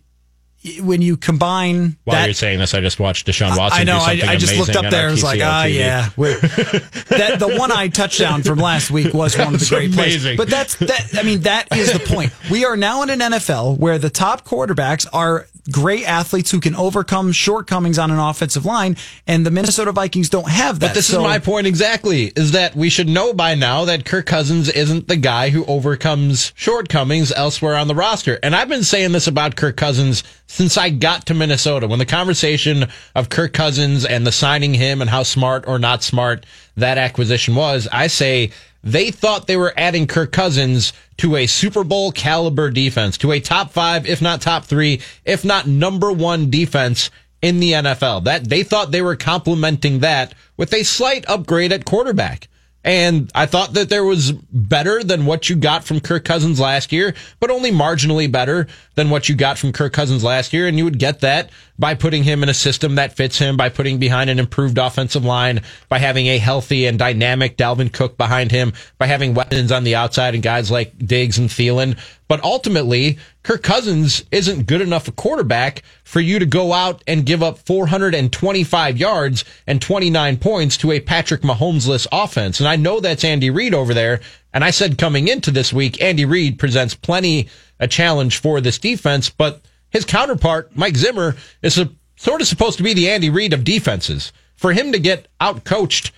when 0.81 1.03
you 1.03 1.17
combine 1.17 1.97
while 2.05 2.17
that, 2.17 2.27
you're 2.27 2.35
saying 2.35 2.61
this, 2.61 2.73
I 2.73 2.81
just 2.81 3.01
watched 3.01 3.27
Deshaun 3.27 3.57
Watson. 3.57 3.81
I 3.81 3.85
know. 3.85 3.99
I, 3.99 4.21
I, 4.33 4.37
just 4.37 4.57
looked 4.57 4.77
up 4.77 4.91
there. 4.91 5.07
and 5.07 5.13
was 5.13 5.25
like, 5.25 5.41
ah, 5.43 5.65
yeah. 5.65 6.11
that 6.17 7.37
the 7.39 7.57
one 7.59 7.73
eye 7.73 7.89
touchdown 7.89 8.43
from 8.43 8.59
last 8.59 8.91
week 8.91 9.13
was 9.13 9.37
one 9.37 9.55
of 9.55 9.61
the 9.61 9.67
great 9.69 9.93
amazing. 9.93 10.37
plays. 10.37 10.37
But 10.37 10.49
that's 10.49 10.77
that. 10.77 11.19
I 11.19 11.25
mean, 11.25 11.41
that 11.41 11.77
is 11.77 11.93
the 11.93 11.99
point. 11.99 12.33
We 12.51 12.65
are 12.65 12.77
now 12.77 13.03
in 13.03 13.11
an 13.11 13.19
NFL 13.19 13.79
where 13.79 13.99
the 13.99 14.11
top 14.11 14.45
quarterbacks 14.45 15.07
are 15.13 15.47
great 15.71 16.09
athletes 16.09 16.51
who 16.51 16.61
can 16.61 16.75
overcome 16.75 17.33
shortcomings 17.33 17.99
on 17.99 18.11
an 18.11 18.19
offensive 18.19 18.65
line, 18.65 18.97
and 19.27 19.47
the 19.47 19.51
Minnesota 19.51 19.93
Vikings 19.93 20.29
don't 20.29 20.49
have 20.49 20.81
that. 20.81 20.89
But 20.89 20.95
this 20.95 21.07
so, 21.07 21.19
is 21.19 21.23
my 21.23 21.39
point 21.39 21.67
exactly: 21.67 22.33
is 22.37 22.53
that 22.53 22.75
we 22.75 22.89
should 22.89 23.09
know 23.09 23.33
by 23.33 23.55
now 23.55 23.85
that 23.85 24.05
Kirk 24.05 24.27
Cousins 24.27 24.69
isn't 24.69 25.09
the 25.09 25.17
guy 25.17 25.51
who 25.51 25.65
overcomes 25.67 26.53
shortcomings 26.57 27.33
elsewhere 27.33 27.77
on 27.77 27.89
the 27.89 27.95
roster. 27.95 28.39
And 28.43 28.55
I've 28.55 28.69
been 28.69 28.85
saying 28.85 29.13
this 29.13 29.27
about 29.27 29.57
Kirk 29.57 29.77
Cousins 29.77 30.25
since 30.47 30.77
I 30.77 30.91
got 30.91 31.27
to 31.27 31.35
Minnesota. 31.35 31.87
When 31.87 31.99
the 31.99 32.07
conversation 32.07 32.87
of 33.15 33.29
Kirk 33.29 33.53
Cousins 33.53 34.05
and 34.05 34.27
the 34.27 34.33
signing 34.33 34.75
him 34.75 35.01
and 35.01 35.09
how 35.09 35.23
smart 35.23 35.65
or 35.67 35.79
not 35.79 36.03
smart 36.03 36.45
that 36.77 36.99
acquisition 36.99 37.55
was, 37.55 37.89
I 37.93 38.07
say 38.07 38.51
they 38.85 39.11
thought 39.11 39.47
they 39.47 39.57
were 39.57 39.75
adding 39.77 40.07
Kirk 40.07 40.33
Cousins 40.33 40.93
to 41.19 41.37
a 41.37 41.47
Super 41.47 41.85
Bowl 41.85 42.13
caliber 42.13 42.71
defense, 42.71 43.17
to 43.19 43.33
a 43.33 43.41
top 43.41 43.71
five, 43.71 44.07
if 44.07 44.21
not 44.21 44.41
top 44.41 44.65
three, 44.65 45.01
if 45.25 45.45
not 45.45 45.67
number 45.67 46.13
one 46.13 46.51
defense 46.51 47.11
in 47.41 47.61
the 47.61 47.73
NFL. 47.73 48.25
That 48.25 48.49
they 48.49 48.63
thought 48.63 48.91
they 48.91 49.03
were 49.03 49.17
complementing 49.17 50.01
that 50.01 50.35
with 50.57 50.73
a 50.73 50.83
slight 50.83 51.25
upgrade 51.29 51.73
at 51.73 51.85
quarterback. 51.85 52.49
And 52.85 53.31
I 53.35 53.47
thought 53.47 53.75
that 53.75 53.89
there 53.89 54.05
was 54.05 54.33
better 54.33 55.05
than 55.05 55.25
what 55.25 55.49
you 55.49 55.55
got 55.55 55.85
from 55.85 56.01
Kirk 56.01 56.25
Cousins 56.25 56.59
last 56.59 56.91
year, 56.91 57.15
but 57.39 57.51
only 57.51 57.71
marginally 57.71 58.31
better 58.31 58.67
than 58.97 59.09
what 59.09 59.29
you 59.29 59.37
got 59.37 59.57
from 59.57 59.73
Kirk 59.73 59.93
Cousins 59.93 60.25
last 60.25 60.53
year. 60.53 60.67
And 60.67 60.77
you 60.77 60.85
would 60.85 60.99
get 60.99 61.21
that 61.21 61.51
by 61.79 61.95
putting 61.95 62.25
him 62.25 62.43
in 62.43 62.49
a 62.49 62.55
system 62.55 62.97
that 62.97 63.15
fits 63.15 63.39
him, 63.39 63.57
by 63.57 63.69
putting 63.69 63.99
behind 63.99 64.31
an 64.31 64.39
improved 64.39 64.79
offensive 64.79 65.25
line, 65.25 65.63
by 65.89 65.99
having 65.99 66.27
a 66.27 66.39
healthy 66.39 66.87
and 66.87 66.99
dynamic 66.99 67.57
Dalvin 67.57 67.93
Cook 67.93 68.17
behind 68.19 68.51
him, 68.51 68.73
by 68.99 69.07
having 69.07 69.35
weapons 69.35 69.71
on 69.71 69.85
the 69.85 69.95
outside 69.95 70.35
and 70.35 70.43
guys 70.43 70.71
like 70.71 70.99
Diggs 70.99 71.39
and 71.39 71.49
Thielen. 71.49 71.97
But 72.33 72.45
ultimately, 72.45 73.19
Kirk 73.43 73.63
Cousins 73.63 74.25
isn't 74.31 74.67
good 74.67 74.81
enough 74.81 75.07
a 75.07 75.13
quarterback 75.13 75.83
for 76.03 76.19
you 76.19 76.39
to 76.39 76.47
go 76.47 76.73
out 76.73 77.05
and 77.07 77.27
give 77.27 77.43
up 77.43 77.59
425 77.59 78.97
yards 78.97 79.45
and 79.67 79.83
29 79.83 80.39
points 80.39 80.79
to 80.79 80.93
a 80.93 81.01
Patrick 81.01 81.43
Mahomes-less 81.43 82.07
offense. 82.11 82.59
And 82.59 82.67
I 82.67 82.77
know 82.77 83.01
that's 83.01 83.23
Andy 83.23 83.51
Reid 83.51 83.75
over 83.75 83.93
there. 83.93 84.23
And 84.55 84.65
I 84.65 84.71
said 84.71 84.97
coming 84.97 85.29
into 85.29 85.51
this 85.51 85.75
week, 85.75 86.01
Andy 86.01 86.25
Reid 86.25 86.59
presents 86.59 86.95
plenty 86.95 87.51
a 87.79 87.87
challenge 87.87 88.39
for 88.39 88.63
this 88.63 88.79
defense, 88.79 89.29
but 89.29 89.61
his 89.91 90.07
counterpart, 90.07 90.75
Mike 90.75 90.97
Zimmer, 90.97 91.37
is 91.61 91.77
a, 91.77 91.91
sort 92.17 92.41
of 92.41 92.47
supposed 92.47 92.79
to 92.79 92.83
be 92.83 92.95
the 92.95 93.11
Andy 93.11 93.29
Reid 93.29 93.53
of 93.53 93.63
defenses. 93.63 94.33
For 94.57 94.73
him 94.73 94.93
to 94.93 94.99
get 94.99 95.29
out 95.39 95.65
coached 95.65 96.13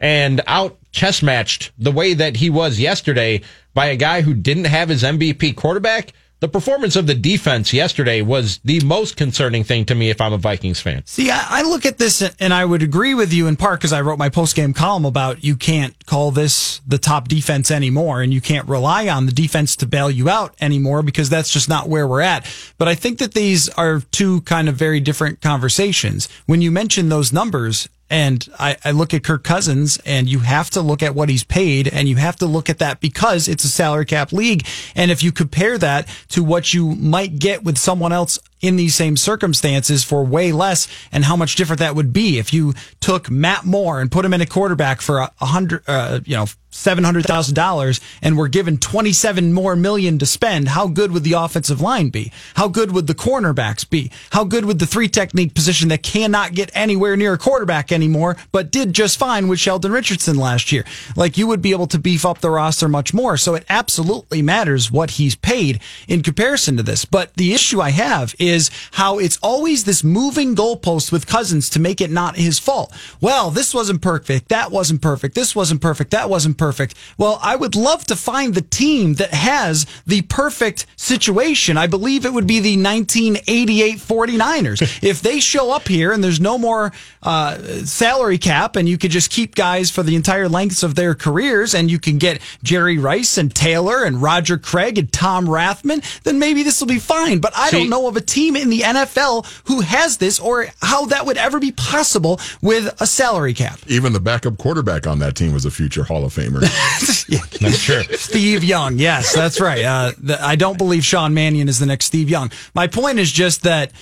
and 0.00 0.40
out 0.46 0.78
chess 0.92 1.22
matched 1.22 1.72
the 1.78 1.92
way 1.92 2.14
that 2.14 2.36
he 2.36 2.50
was 2.50 2.80
yesterday 2.80 3.42
by 3.74 3.86
a 3.86 3.96
guy 3.96 4.22
who 4.22 4.34
didn't 4.34 4.64
have 4.64 4.88
his 4.88 5.02
MVP 5.02 5.56
quarterback, 5.56 6.12
the 6.40 6.48
performance 6.48 6.96
of 6.96 7.06
the 7.06 7.14
defense 7.14 7.74
yesterday 7.74 8.22
was 8.22 8.60
the 8.64 8.80
most 8.80 9.16
concerning 9.18 9.62
thing 9.62 9.84
to 9.84 9.94
me 9.94 10.08
if 10.08 10.22
I'm 10.22 10.32
a 10.32 10.38
Vikings 10.38 10.80
fan. 10.80 11.02
See, 11.04 11.30
I, 11.30 11.60
I 11.60 11.62
look 11.62 11.84
at 11.84 11.98
this 11.98 12.22
and 12.40 12.54
I 12.54 12.64
would 12.64 12.82
agree 12.82 13.12
with 13.12 13.30
you 13.30 13.46
in 13.46 13.56
part 13.56 13.78
because 13.78 13.92
I 13.92 14.00
wrote 14.00 14.18
my 14.18 14.30
post 14.30 14.56
game 14.56 14.72
column 14.72 15.04
about 15.04 15.44
you 15.44 15.54
can't 15.54 15.94
call 16.06 16.30
this 16.30 16.80
the 16.86 16.96
top 16.96 17.28
defense 17.28 17.70
anymore 17.70 18.22
and 18.22 18.32
you 18.32 18.40
can't 18.40 18.66
rely 18.66 19.06
on 19.08 19.26
the 19.26 19.32
defense 19.32 19.76
to 19.76 19.86
bail 19.86 20.10
you 20.10 20.30
out 20.30 20.54
anymore 20.62 21.02
because 21.02 21.28
that's 21.28 21.52
just 21.52 21.68
not 21.68 21.90
where 21.90 22.08
we're 22.08 22.22
at. 22.22 22.50
But 22.78 22.88
I 22.88 22.94
think 22.94 23.18
that 23.18 23.34
these 23.34 23.68
are 23.70 24.00
two 24.10 24.40
kind 24.42 24.70
of 24.70 24.76
very 24.76 24.98
different 24.98 25.42
conversations. 25.42 26.26
When 26.46 26.62
you 26.62 26.70
mention 26.70 27.10
those 27.10 27.34
numbers, 27.34 27.86
and 28.10 28.46
I, 28.58 28.76
I, 28.84 28.90
look 28.90 29.14
at 29.14 29.22
Kirk 29.22 29.44
Cousins 29.44 29.98
and 30.04 30.28
you 30.28 30.40
have 30.40 30.68
to 30.70 30.82
look 30.82 31.02
at 31.02 31.14
what 31.14 31.28
he's 31.28 31.44
paid 31.44 31.86
and 31.88 32.08
you 32.08 32.16
have 32.16 32.36
to 32.36 32.46
look 32.46 32.68
at 32.68 32.78
that 32.78 33.00
because 33.00 33.46
it's 33.48 33.64
a 33.64 33.68
salary 33.68 34.04
cap 34.04 34.32
league. 34.32 34.66
And 34.96 35.10
if 35.10 35.22
you 35.22 35.30
compare 35.30 35.78
that 35.78 36.08
to 36.30 36.42
what 36.42 36.74
you 36.74 36.96
might 36.96 37.38
get 37.38 37.62
with 37.62 37.78
someone 37.78 38.12
else 38.12 38.38
in 38.60 38.76
these 38.76 38.94
same 38.94 39.16
circumstances 39.16 40.04
for 40.04 40.24
way 40.24 40.52
less 40.52 40.88
and 41.12 41.24
how 41.24 41.36
much 41.36 41.56
different 41.56 41.80
that 41.80 41.94
would 41.94 42.12
be 42.12 42.38
if 42.38 42.52
you 42.52 42.74
took 43.00 43.30
Matt 43.30 43.64
Moore 43.64 44.00
and 44.00 44.10
put 44.10 44.24
him 44.24 44.34
in 44.34 44.40
a 44.40 44.46
quarterback 44.46 45.00
for 45.00 45.18
a 45.18 45.30
hundred, 45.40 45.82
uh, 45.86 46.20
you 46.24 46.36
know, 46.36 46.46
$700,000 46.72 48.00
and 48.22 48.38
we're 48.38 48.48
given 48.48 48.78
27 48.78 49.52
more 49.52 49.74
million 49.74 50.18
to 50.18 50.26
spend, 50.26 50.68
how 50.68 50.86
good 50.86 51.12
would 51.12 51.24
the 51.24 51.32
offensive 51.32 51.80
line 51.80 52.10
be? 52.10 52.32
How 52.54 52.68
good 52.68 52.92
would 52.92 53.06
the 53.06 53.14
cornerbacks 53.14 53.88
be? 53.88 54.10
How 54.30 54.44
good 54.44 54.64
would 54.64 54.78
the 54.78 54.86
three 54.86 55.08
technique 55.08 55.54
position 55.54 55.88
that 55.88 56.02
cannot 56.02 56.54
get 56.54 56.70
anywhere 56.74 57.16
near 57.16 57.32
a 57.32 57.38
quarterback 57.38 57.90
anymore, 57.90 58.36
but 58.52 58.70
did 58.70 58.92
just 58.92 59.18
fine 59.18 59.48
with 59.48 59.58
Sheldon 59.58 59.92
Richardson 59.92 60.36
last 60.36 60.70
year? 60.70 60.84
Like 61.16 61.36
you 61.36 61.46
would 61.48 61.60
be 61.60 61.72
able 61.72 61.88
to 61.88 61.98
beef 61.98 62.24
up 62.24 62.40
the 62.40 62.50
roster 62.50 62.88
much 62.88 63.12
more. 63.12 63.36
So 63.36 63.54
it 63.54 63.66
absolutely 63.68 64.40
matters 64.40 64.92
what 64.92 65.12
he's 65.12 65.34
paid 65.34 65.80
in 66.06 66.22
comparison 66.22 66.76
to 66.76 66.82
this. 66.82 67.04
But 67.04 67.34
the 67.34 67.52
issue 67.52 67.80
I 67.80 67.90
have 67.90 68.34
is 68.38 68.49
is 68.50 68.70
how 68.92 69.18
it's 69.18 69.38
always 69.42 69.84
this 69.84 70.02
moving 70.04 70.54
goalpost 70.54 71.12
with 71.12 71.26
Cousins 71.26 71.70
to 71.70 71.80
make 71.80 72.00
it 72.00 72.10
not 72.10 72.36
his 72.36 72.58
fault. 72.58 72.92
Well, 73.20 73.50
this 73.50 73.72
wasn't 73.72 74.02
perfect. 74.02 74.48
That 74.48 74.70
wasn't 74.70 75.00
perfect. 75.00 75.34
This 75.34 75.54
wasn't 75.54 75.80
perfect. 75.80 76.10
That 76.10 76.28
wasn't 76.28 76.58
perfect. 76.58 76.94
Well, 77.16 77.38
I 77.42 77.56
would 77.56 77.74
love 77.76 78.04
to 78.06 78.16
find 78.16 78.54
the 78.54 78.62
team 78.62 79.14
that 79.14 79.32
has 79.32 79.86
the 80.06 80.22
perfect 80.22 80.86
situation. 80.96 81.76
I 81.76 81.86
believe 81.86 82.24
it 82.26 82.32
would 82.32 82.46
be 82.46 82.60
the 82.60 82.76
1988 82.76 83.98
49ers. 83.98 85.02
if 85.02 85.22
they 85.22 85.40
show 85.40 85.70
up 85.72 85.88
here 85.88 86.12
and 86.12 86.22
there's 86.22 86.40
no 86.40 86.58
more 86.58 86.92
uh, 87.22 87.56
salary 87.84 88.38
cap 88.38 88.76
and 88.76 88.88
you 88.88 88.98
could 88.98 89.10
just 89.10 89.30
keep 89.30 89.54
guys 89.54 89.90
for 89.90 90.02
the 90.02 90.16
entire 90.16 90.48
lengths 90.48 90.82
of 90.82 90.94
their 90.94 91.14
careers 91.14 91.74
and 91.74 91.90
you 91.90 91.98
can 91.98 92.18
get 92.18 92.40
Jerry 92.62 92.98
Rice 92.98 93.38
and 93.38 93.54
Taylor 93.54 94.04
and 94.04 94.20
Roger 94.20 94.58
Craig 94.58 94.98
and 94.98 95.12
Tom 95.12 95.46
Rathman, 95.46 96.02
then 96.22 96.38
maybe 96.38 96.62
this 96.62 96.80
will 96.80 96.88
be 96.88 96.98
fine. 96.98 97.38
But 97.38 97.52
I 97.56 97.70
See- 97.70 97.78
don't 97.78 97.90
know 97.90 98.08
of 98.08 98.16
a 98.16 98.20
team 98.40 98.56
in 98.56 98.70
the 98.70 98.80
NFL 98.80 99.46
who 99.66 99.80
has 99.82 100.16
this 100.16 100.40
or 100.40 100.66
how 100.80 101.04
that 101.06 101.26
would 101.26 101.36
ever 101.36 101.60
be 101.60 101.72
possible 101.72 102.40
with 102.62 102.94
a 103.00 103.06
salary 103.06 103.52
cap. 103.52 103.78
Even 103.86 104.12
the 104.14 104.20
backup 104.20 104.56
quarterback 104.56 105.06
on 105.06 105.18
that 105.18 105.36
team 105.36 105.52
was 105.52 105.64
a 105.66 105.70
future 105.70 106.04
Hall 106.04 106.24
of 106.24 106.32
Famer. 106.34 106.60
That's 107.60 107.84
true. 107.84 108.02
Steve 108.16 108.64
Young. 108.64 108.98
Yes, 108.98 109.34
that's 109.34 109.60
right. 109.60 109.84
Uh, 109.84 110.12
the, 110.18 110.42
I 110.42 110.56
don't 110.56 110.78
believe 110.78 111.04
Sean 111.04 111.34
Mannion 111.34 111.68
is 111.68 111.78
the 111.78 111.86
next 111.86 112.06
Steve 112.06 112.30
Young. 112.30 112.50
My 112.74 112.86
point 112.86 113.18
is 113.18 113.30
just 113.30 113.62
that 113.64 113.92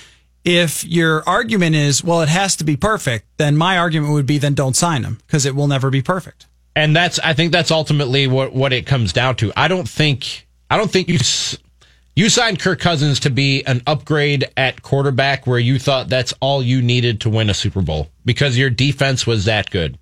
if 0.45 0.85
your 0.85 1.27
argument 1.27 1.75
is, 1.75 2.01
well, 2.03 2.21
it 2.21 2.29
has 2.29 2.55
to 2.57 2.63
be 2.63 2.77
perfect, 2.77 3.25
then 3.37 3.57
my 3.57 3.77
argument 3.77 4.13
would 4.13 4.25
be, 4.25 4.37
then 4.37 4.53
don't 4.53 4.75
sign 4.75 5.03
him 5.03 5.17
because 5.27 5.45
it 5.45 5.53
will 5.55 5.67
never 5.67 5.89
be 5.89 6.01
perfect. 6.01 6.45
and 6.75 6.95
that's 6.95 7.19
I 7.19 7.33
think 7.33 7.51
that's 7.51 7.71
ultimately 7.71 8.27
what 8.27 8.53
what 8.53 8.71
it 8.71 8.85
comes 8.85 9.11
down 9.11 9.35
to. 9.37 9.51
I 9.57 9.67
don't 9.67 9.87
think 9.89 10.47
I 10.71 10.77
don't 10.77 10.89
think 10.89 11.09
you 11.09 11.15
s- 11.15 11.57
you 12.19 12.27
signed 12.27 12.59
Kirk 12.59 12.81
Cousins 12.81 13.21
to 13.21 13.29
be 13.29 13.63
an 13.63 13.81
upgrade 13.87 14.51
at 14.57 14.81
quarterback 14.81 15.47
where 15.47 15.57
you 15.57 15.79
thought 15.79 16.09
that's 16.09 16.33
all 16.41 16.61
you 16.61 16.81
needed 16.81 17.21
to 17.21 17.29
win 17.29 17.49
a 17.49 17.53
Super 17.53 17.81
Bowl 17.81 18.09
because 18.25 18.57
your 18.57 18.69
defense 18.69 19.25
was 19.25 19.45
that 19.45 19.69
good. 19.69 19.97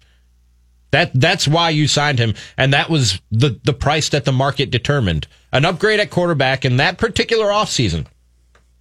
That 0.89 1.11
that's 1.13 1.47
why 1.47 1.69
you 1.69 1.87
signed 1.87 2.17
him, 2.17 2.33
and 2.57 2.73
that 2.73 2.89
was 2.89 3.21
the 3.29 3.59
the 3.63 3.73
price 3.73 4.09
that 4.09 4.25
the 4.25 4.31
market 4.31 4.71
determined. 4.71 5.27
An 5.51 5.63
upgrade 5.63 5.99
at 5.99 6.09
quarterback 6.09 6.65
in 6.65 6.77
that 6.77 6.97
particular 6.97 7.49
offseason. 7.49 8.07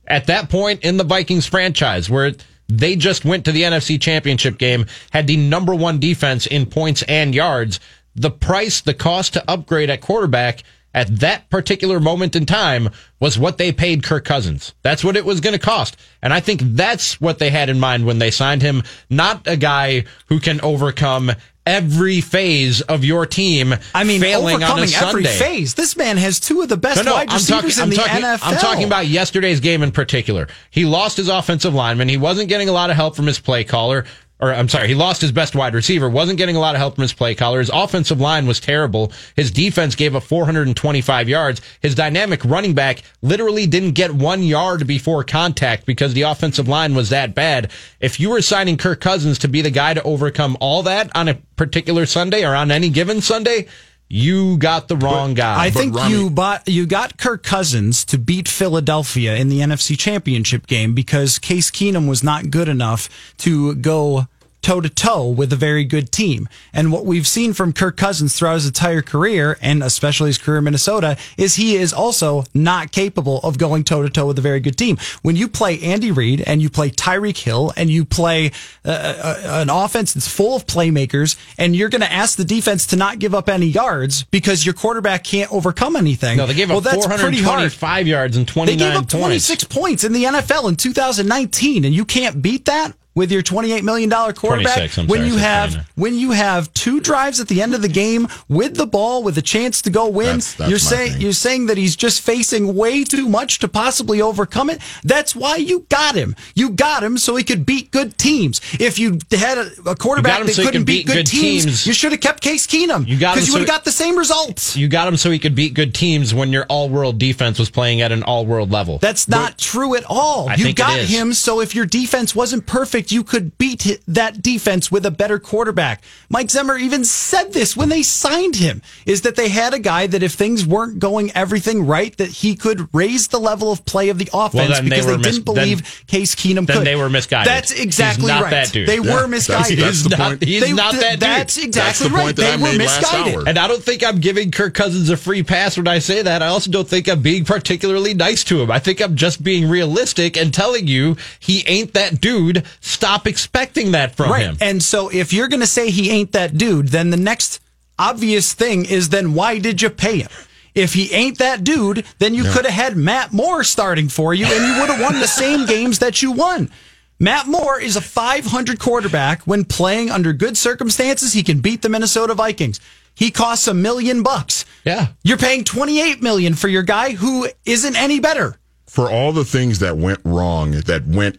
At 0.07 0.29
that 0.29 0.49
point 0.49 0.83
in 0.83 0.97
the 0.97 1.05
Vikings 1.05 1.45
franchise, 1.45 2.09
where 2.09 2.33
they 2.69 2.97
just 2.97 3.27
went 3.27 3.45
to 3.45 3.53
the 3.53 3.65
NFC 3.65 4.01
Championship 4.01 4.57
game, 4.57 4.87
had 5.11 5.27
the 5.27 5.37
number 5.37 5.75
one 5.75 6.01
defense 6.01 6.47
in 6.47 6.65
points 6.65 7.03
and 7.03 7.35
yards, 7.35 7.81
the 8.15 8.31
price, 8.31 8.81
the 8.81 8.95
cost 8.95 9.35
to 9.35 9.51
upgrade 9.51 9.91
at 9.91 10.01
quarterback 10.01 10.63
at 10.97 11.21
that 11.21 11.51
particular 11.51 12.01
moment 12.01 12.35
in 12.35 12.47
time 12.47 12.89
was 13.21 13.39
what 13.39 13.59
they 13.59 13.71
paid 13.71 14.03
Kirk 14.03 14.25
Cousins. 14.25 14.75
That's 14.81 15.05
what 15.05 15.15
it 15.15 15.27
was 15.27 15.41
going 15.41 15.53
to 15.53 15.59
cost. 15.59 15.97
And 16.23 16.33
I 16.33 16.41
think 16.41 16.63
that's 16.63 17.21
what 17.21 17.39
they 17.39 17.51
had 17.51 17.69
in 17.69 17.79
mind 17.79 18.07
when 18.07 18.19
they 18.19 18.31
signed 18.31 18.63
him, 18.63 18.83
not 19.11 19.47
a 19.47 19.59
guy 19.59 20.07
who 20.29 20.41
can 20.41 20.59
overcome 20.63 21.33
every 21.67 22.21
phase 22.21 22.81
of 22.81 23.05
your 23.05 23.27
team 23.27 23.75
I 23.93 24.05
mean, 24.05 24.21
failing 24.21 24.63
on 24.63 24.79
a 24.79 24.83
overcoming 24.83 24.95
every 24.95 25.25
phase. 25.25 25.75
This 25.75 25.97
man 25.97 26.17
has 26.17 26.41
two 26.41 26.63
of 26.63 26.69
the 26.69 26.77
best 26.77 27.05
wide 27.05 27.31
receivers 27.31 27.79
in 27.79 27.91
the 27.91 27.97
talking, 27.97 28.23
NFL. 28.23 28.39
I'm 28.43 28.59
talking 28.59 28.85
about 28.85 29.07
yesterday's 29.07 29.61
game 29.61 29.83
in 29.83 29.91
particular. 29.91 30.49
He 30.71 30.87
lost 30.87 31.17
his 31.17 31.29
offensive 31.29 31.75
lineman. 31.75 32.09
He 32.09 32.17
wasn't 32.17 32.49
getting 32.49 32.69
a 32.69 32.73
lot 32.73 32.89
of 32.89 32.97
help 32.97 33.17
from 33.17 33.27
his 33.27 33.39
play 33.39 33.65
caller. 33.65 34.05
Or 34.39 34.53
I'm 34.53 34.69
sorry, 34.69 34.89
he 34.89 34.95
lost 34.95 35.23
his 35.23 35.33
best 35.33 35.55
wide 35.55 35.75
receiver. 35.75 36.11
Wasn't 36.11 36.37
getting 36.37 36.57
a 36.57 36.61
lot 36.61 36.75
of 36.75 36.79
help 36.79 36.97
from 36.97 37.03
his 37.03 37.15
play 37.15 37.35
caller. 37.35 37.59
His 37.59 37.71
offensive 37.73 38.21
line 38.21 38.47
was 38.47 38.61
terrible. 38.61 39.11
His 39.35 39.51
defense 39.51 39.95
gave 39.95 40.15
up 40.15 40.25
425 40.25 41.29
yards. 41.29 41.63
His 41.81 41.95
dynamic 41.95 42.45
running 42.45 42.75
back 42.75 43.03
literally 43.23 43.67
didn't 43.67 43.93
get 43.93 44.13
one 44.13 44.43
yard 44.43 44.87
before 44.87 45.25
contact 45.25 45.87
because 45.87 46.13
the 46.13 46.23
offensive 46.23 46.69
line 46.69 46.95
was 46.95 47.09
that 47.09 47.35
bad. 47.35 47.71
If 47.99 48.21
you 48.21 48.29
were 48.29 48.43
signing 48.43 48.77
Kirk 48.77 49.01
Cousins 49.01 49.39
to 49.39 49.49
be 49.49 49.63
the 49.63 49.71
guy 49.71 49.95
to 49.95 50.03
overcome 50.03 50.59
all 50.61 50.83
that 50.83 51.11
on 51.17 51.29
a 51.29 51.35
particular 51.57 52.05
Sunday 52.05 52.45
or 52.45 52.55
on 52.55 52.71
any 52.71 52.91
given 52.91 53.23
Sunday, 53.23 53.67
you 54.09 54.57
got 54.59 54.89
the 54.89 54.97
wrong 54.97 55.35
guy. 55.35 55.65
I 55.65 55.71
think 55.71 55.97
you 56.09 56.31
bought 56.31 56.69
you 56.69 56.87
got 56.87 57.19
Kirk 57.19 57.43
Cousins 57.43 58.05
to 58.07 58.19
beat 58.19 58.49
Philadelphia 58.49 59.35
in 59.37 59.49
the 59.49 59.61
NFC 59.61 59.99
Championship 59.99 60.67
game 60.67 60.95
because 60.95 61.39
Case 61.39 61.71
Keenum 61.71 62.09
was 62.09 62.23
not 62.23 62.51
good 62.51 62.69
enough 62.69 63.09
to 63.39 63.75
go 63.77 64.29
toe 64.67 64.81
to 64.81 64.91
toe 64.91 65.29
with 65.29 65.53
a 65.53 65.57
very 65.57 65.85
good 65.85 66.11
team. 66.11 66.49
And 66.73 66.91
what 66.91 67.07
we've 67.07 67.27
seen 67.27 67.53
from 67.53 67.73
Kirk 67.73 67.97
Cousins 67.97 68.37
throughout 68.37 68.55
his 68.55 68.67
entire 68.67 69.01
career, 69.01 69.57
and 69.63 69.81
especially 69.81 70.31
his 70.31 70.39
career 70.39 70.59
in 70.59 70.65
Minnesota, 70.65 71.17
is 71.39 71.55
he 71.55 71.77
is 71.77 71.93
also 71.93 72.43
not 72.53 72.91
capable 72.91 73.39
of 73.45 73.59
going 73.59 73.85
toe 73.85 74.03
to 74.03 74.11
toe 74.11 74.27
with 74.27 74.41
a 74.41 74.43
very 74.43 74.59
good 74.59 74.77
team. 74.77 74.99
When 75.23 75.37
you 75.37 75.47
play 75.47 75.79
Andy 75.79 76.11
Reid 76.11 76.41
and 76.41 76.61
you 76.61 76.69
play 76.69 76.91
Tyreek 76.91 77.39
Hill 77.39 77.73
and 77.77 77.89
you 77.89 78.05
play 78.05 78.51
uh, 78.85 78.89
uh, 78.91 79.43
an 79.63 79.71
offense 79.71 80.15
that's 80.15 80.27
full 80.27 80.57
of 80.57 80.67
playmakers, 80.67 81.39
and 81.57 81.77
you're 81.77 81.89
going 81.89 82.01
to 82.01 82.13
ask 82.13 82.37
the 82.37 82.45
defense 82.45 82.89
to 82.89 82.97
not 82.97 83.21
give 83.21 83.37
up 83.37 83.49
any 83.49 83.67
yards 83.67 84.25
because 84.25 84.67
your 84.67 84.75
quarterback 84.75 85.23
can't 85.23 85.53
overcome 85.53 85.95
anything. 85.95 86.39
no, 86.39 86.47
they 86.47 86.55
gave 86.55 86.71
well, 86.71 86.79
up 86.79 86.85
that's 86.85 87.07
pretty 87.07 87.37
hard. 87.37 87.71
425 87.71 88.09
yards 88.09 88.37
and 88.37 88.49
29 88.49 88.79
They 88.79 88.85
gave 88.85 88.97
up 88.97 89.09
points. 89.09 89.47
26 89.47 89.65
points 89.65 90.03
in 90.03 90.13
the 90.13 90.25
NFL 90.25 90.69
in 90.69 90.75
2019, 90.75 91.85
and 91.85 91.95
you 91.95 92.05
can't 92.05 92.43
beat 92.43 92.65
that 92.65 92.93
with 93.17 93.33
your 93.33 93.43
28 93.43 93.83
million 93.83 94.09
dollar 94.09 94.33
quarterback 94.33 94.77
26, 94.93 95.09
when 95.09 95.21
sorry, 95.21 95.29
you 95.31 95.37
have 95.39 95.71
29. 95.71 95.87
when 95.97 96.15
you 96.15 96.31
have 96.31 96.73
two 96.75 97.01
drives 97.01 97.41
at 97.41 97.49
the 97.49 97.61
end 97.63 97.75
of 97.75 97.83
the 97.83 97.89
game 97.89 98.29
with 98.49 98.77
the 98.77 98.87
ball 98.87 99.25
with 99.25 99.37
a 99.39 99.43
chance 99.43 99.83
to 99.83 99.91
go 99.91 100.07
win. 100.09 100.27
That's- 100.27 100.55
that's 100.55 100.71
you're 100.71 100.79
saying 100.79 101.13
thing. 101.13 101.21
you're 101.23 101.33
saying 101.33 101.67
that 101.67 101.77
he's 101.79 101.97
just 101.97 102.21
facing 102.21 102.75
way 102.77 103.03
too 103.03 103.29
much 103.29 103.59
to 103.61 103.69
possibly 103.69 104.21
overcome 104.21 104.71
it. 104.71 104.81
That's 105.03 105.35
why 105.35 105.57
you 105.57 105.87
got 105.89 106.15
him. 106.15 106.37
You 106.55 106.71
got 106.71 107.03
him 107.03 107.19
so 107.19 107.35
he 107.35 107.43
could 107.43 107.65
beat 107.67 107.91
good 107.91 108.19
teams. 108.19 108.61
If 108.79 108.99
you 108.99 109.19
had 109.33 109.59
a, 109.59 109.71
a 109.87 109.97
quarterback 109.97 110.45
that 110.45 110.55
so 110.55 110.63
couldn't 110.63 110.85
beat 110.85 111.07
beat 111.07 111.13
good, 111.13 111.27
teams, 111.27 111.65
teams. 111.65 111.87
you 111.87 111.93
should 111.95 112.13
have 112.13 112.21
kept 112.21 112.43
Case 112.43 112.67
Keenum. 112.67 113.07
You 113.09 113.19
got 113.19 113.31
him 113.31 113.35
because 113.37 113.49
you 113.49 113.55
would 113.55 113.61
have 113.61 113.69
got 113.69 113.85
the 113.85 113.93
same 113.93 114.19
results. 114.19 114.77
You 114.77 114.89
got 114.89 115.09
him 115.09 115.17
so 115.17 115.31
he 115.31 115.39
could 115.39 115.55
beat 115.55 115.73
good 115.75 115.95
teams 115.95 116.35
when 116.35 116.53
your 116.53 116.67
all-world 116.69 117.19
defense 117.19 117.59
was 117.59 117.71
playing 117.71 118.03
at 118.03 118.13
an 118.13 118.23
all-world 118.23 118.71
level. 118.71 118.99
That's 118.99 119.27
not 119.27 119.57
true 119.59 119.95
at 119.95 120.05
all. 120.05 120.49
I 120.49 120.55
you 120.55 120.75
got 120.75 120.99
him 121.01 121.33
so 121.33 121.61
if 121.61 121.75
your 121.75 121.87
defense 121.87 122.35
wasn't 122.35 122.67
perfect, 122.67 123.06
you 123.13 123.23
could 123.25 123.57
beat 123.59 124.01
that 124.07 124.43
defense 124.43 124.91
with 124.91 125.05
a 125.07 125.11
better 125.11 125.39
quarterback. 125.39 126.03
Mike 126.29 126.51
Zimmer 126.51 126.77
even 126.77 127.05
said 127.05 127.53
this 127.53 127.77
when 127.77 127.89
they 127.89 128.03
signed 128.03 128.57
him 128.57 128.83
is 129.07 129.23
that 129.23 129.37
they 129.37 129.49
had 129.49 129.75
a 129.75 129.79
guy 129.79 130.07
that 130.07 130.23
if 130.23 130.33
things 130.33 130.67
weren't 130.67 130.99
going 130.99 131.31
everything 131.35 131.87
right 131.87 132.17
that 132.17 132.29
he 132.31 132.55
could 132.57 132.89
raise 132.95 133.29
the 133.29 133.39
level 133.41 133.71
of 133.73 133.85
play 133.85 134.09
of 134.09 134.19
the 134.19 134.29
offense 134.33 134.75
then 134.75 134.85
they 134.85 134.91
because 134.97 135.07
were 135.07 135.13
they, 135.13 135.17
mis- 135.19 135.27
didn't 135.37 135.45
believe 135.45 135.83
then- 135.83 135.93
Case 136.07 136.35
Keenum 136.35 136.67
then 136.67 136.79
could. 136.79 136.87
they 136.87 136.97
were 136.97 137.11
misguided. 137.11 137.49
That's 137.51 137.71
He's 137.73 137.81
exactly 137.85 138.27
not 138.29 138.43
right. 138.45 138.51
that 138.51 138.73
dude. 138.73 138.89
They 138.89 138.95
Yeah, 138.97 139.01
were 139.01 139.07
that's- 139.29 139.31
misguided. 139.31 139.79
that's 139.79 140.03
the 140.03 140.09
not, 140.11 140.19
point. 140.31 140.45
he's 140.45 140.61
They- 140.63 140.73
not 140.73 140.95
that 140.95 141.13
dude. 141.13 141.21
That's 141.21 141.57
exactly 141.59 142.09
the 142.09 142.15
right. 142.15 142.23
point 142.25 142.37
that 142.37 142.43
they 142.43 142.53
I 142.53 142.57
were 142.57 142.79
made 142.79 142.87
last 142.87 143.01
misguided. 143.03 143.35
hour. 143.37 143.45
And 143.49 143.59
I 143.59 143.69
don't 143.69 143.83
think 143.83 144.05
I'm 144.05 144.19
giving 144.21 144.51
Kirk 144.51 144.75
Cousins 144.75 145.11
a 145.11 145.17
free 145.17 145.43
pass 145.43 145.77
when 145.77 145.89
I 145.89 145.99
say 145.99 146.23
that. 146.23 146.43
I 146.43 146.47
also 146.49 146.71
don't 146.71 146.89
think 146.89 147.09
I'm 147.09 147.23
being 147.23 147.45
particularly 147.45 148.15
nice 148.15 148.45
to 148.45 148.61
him. 148.63 148.71
I 148.71 148.79
think 148.79 149.01
I'm 149.01 149.17
just 149.17 149.43
being 149.43 149.69
realistic 149.69 150.37
and 150.37 150.53
telling 150.53 150.87
you 150.87 151.17
he 151.41 151.65
ain't 151.67 151.93
that 151.95 152.21
dude. 152.21 152.65
Stop 152.97 153.27
expecting 153.27 153.93
that 153.93 154.17
from 154.17 154.31
right. 154.31 154.47
him. 154.47 154.57
And 154.63 154.83
so 154.83 155.11
if 155.11 155.35
you're 155.35 155.49
going 155.49 155.61
to 155.61 155.67
say 155.67 155.91
he 155.91 156.11
ain't 156.11 156.33
that 156.33 156.57
dude, 156.57 156.89
then 156.89 157.11
the 157.11 157.19
next 157.19 157.61
obvious 157.99 158.55
thing 158.55 158.87
is 158.87 159.11
then 159.11 159.35
why 159.35 159.59
did 159.59 159.83
you 159.83 159.91
pay 159.91 160.21
him? 160.21 160.31
If 160.75 160.95
he 160.95 161.13
ain't 161.13 161.37
that 161.37 161.63
dude, 161.63 162.07
then 162.21 162.35
you 162.35 162.45
could 162.45 162.65
have 162.65 162.73
had 162.73 162.97
Matt 162.97 163.35
Moore 163.35 163.65
starting 163.65 164.09
for 164.09 164.33
you 164.33 164.47
and 164.47 164.65
you 164.65 164.81
would 164.81 164.89
have 164.89 165.01
won 165.03 165.21
the 165.21 165.27
same 165.27 165.67
games 165.75 165.99
that 165.99 166.23
you 166.23 166.33
won. 166.33 166.71
Matt 167.19 167.47
Moore 167.47 167.79
is 167.79 167.97
a 167.97 168.01
500 168.01 168.79
quarterback 168.79 169.43
when 169.43 169.67
playing 169.67 170.11
under 170.11 170.33
good 170.33 170.57
circumstances. 170.57 171.35
He 171.35 171.43
can 171.43 171.61
beat 171.61 171.83
the 171.83 171.91
Minnesota 171.91 172.33
Vikings. 172.33 172.81
He 173.15 173.31
costs 173.31 173.69
a 173.69 173.75
million 173.75 174.23
bucks. 174.23 174.65
Yeah. 174.87 175.09
You're 175.23 175.37
paying 175.37 175.65
28 175.65 176.23
million 176.23 176.55
for 176.55 176.69
your 176.69 176.83
guy 176.83 177.13
who 177.13 177.49
isn't 177.67 177.97
any 177.97 178.21
better. 178.21 178.57
for 178.87 179.11
all 179.11 179.33
the 179.33 179.45
things 179.45 179.81
that 179.81 179.99
went 179.99 180.21
wrong, 180.25 180.71
that 180.71 181.07
went, 181.07 181.39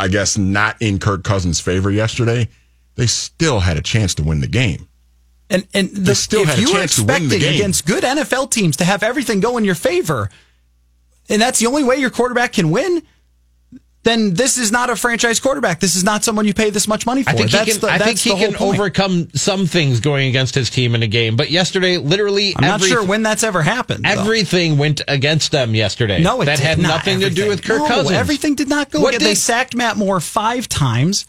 I 0.00 0.08
guess, 0.08 0.38
not 0.38 0.80
in 0.80 0.98
Kirk 0.98 1.24
Cousins' 1.24 1.60
favor 1.60 1.90
yesterday, 1.90 2.48
they 2.94 3.06
still 3.06 3.60
had 3.60 3.76
a 3.76 3.82
chance 3.82 4.14
to 4.14 4.22
win 4.22 4.40
the 4.40 4.46
game. 4.46 4.88
And 5.50 5.66
and 5.74 5.90
the, 5.90 6.14
still 6.14 6.42
if 6.42 6.48
had 6.48 6.58
a 6.58 6.60
you 6.62 6.68
were 6.68 6.78
chance 6.78 6.96
to 6.96 7.02
win 7.02 7.28
the 7.28 7.36
expecting 7.36 7.40
game. 7.40 7.54
against 7.56 7.86
good 7.86 8.02
NFL 8.02 8.50
teams 8.50 8.76
to 8.78 8.84
have 8.84 9.02
everything 9.02 9.40
go 9.40 9.58
in 9.58 9.64
your 9.64 9.74
favor, 9.74 10.30
and 11.28 11.42
that's 11.42 11.58
the 11.58 11.66
only 11.66 11.84
way 11.84 11.96
your 11.96 12.08
quarterback 12.08 12.54
can 12.54 12.70
win, 12.70 13.02
then 14.02 14.32
this 14.34 14.56
is 14.56 14.72
not 14.72 14.88
a 14.88 14.96
franchise 14.96 15.40
quarterback. 15.40 15.80
This 15.80 15.94
is 15.94 16.04
not 16.04 16.24
someone 16.24 16.46
you 16.46 16.54
pay 16.54 16.70
this 16.70 16.88
much 16.88 17.04
money 17.04 17.22
for. 17.22 17.30
I 17.30 17.34
think 17.34 17.50
he 17.50 17.70
can. 17.70 17.80
the, 17.80 17.90
I 17.90 17.98
think 17.98 18.18
he 18.18 18.30
can 18.30 18.54
point. 18.54 18.74
overcome 18.74 19.28
some 19.34 19.66
things 19.66 20.00
going 20.00 20.28
against 20.28 20.54
his 20.54 20.70
team 20.70 20.94
in 20.94 21.02
a 21.02 21.06
game. 21.06 21.36
But 21.36 21.50
yesterday, 21.50 21.98
literally, 21.98 22.54
I'm 22.56 22.62
not 22.62 22.80
sure 22.82 23.04
when 23.04 23.22
that's 23.22 23.42
ever 23.42 23.62
happened. 23.62 24.04
though. 24.04 24.10
everything 24.10 24.78
went 24.78 25.02
against 25.06 25.52
them 25.52 25.74
yesterday. 25.74 26.22
no, 26.22 26.40
it 26.40 26.46
that 26.46 26.56
did 26.56 26.64
had 26.64 26.78
not 26.78 26.88
nothing 26.88 27.20
to 27.20 27.30
do 27.30 27.48
with 27.48 27.62
Kirk 27.62 27.80
no, 27.82 27.88
Cousins. 27.88 28.12
Everything 28.12 28.54
did 28.54 28.68
not 28.68 28.90
go. 28.90 29.00
What 29.00 29.10
against- 29.14 29.24
They 29.24 29.30
did- 29.32 29.38
sacked 29.38 29.74
Matt 29.74 29.96
Moore 29.96 30.20
five 30.20 30.68
times. 30.68 31.26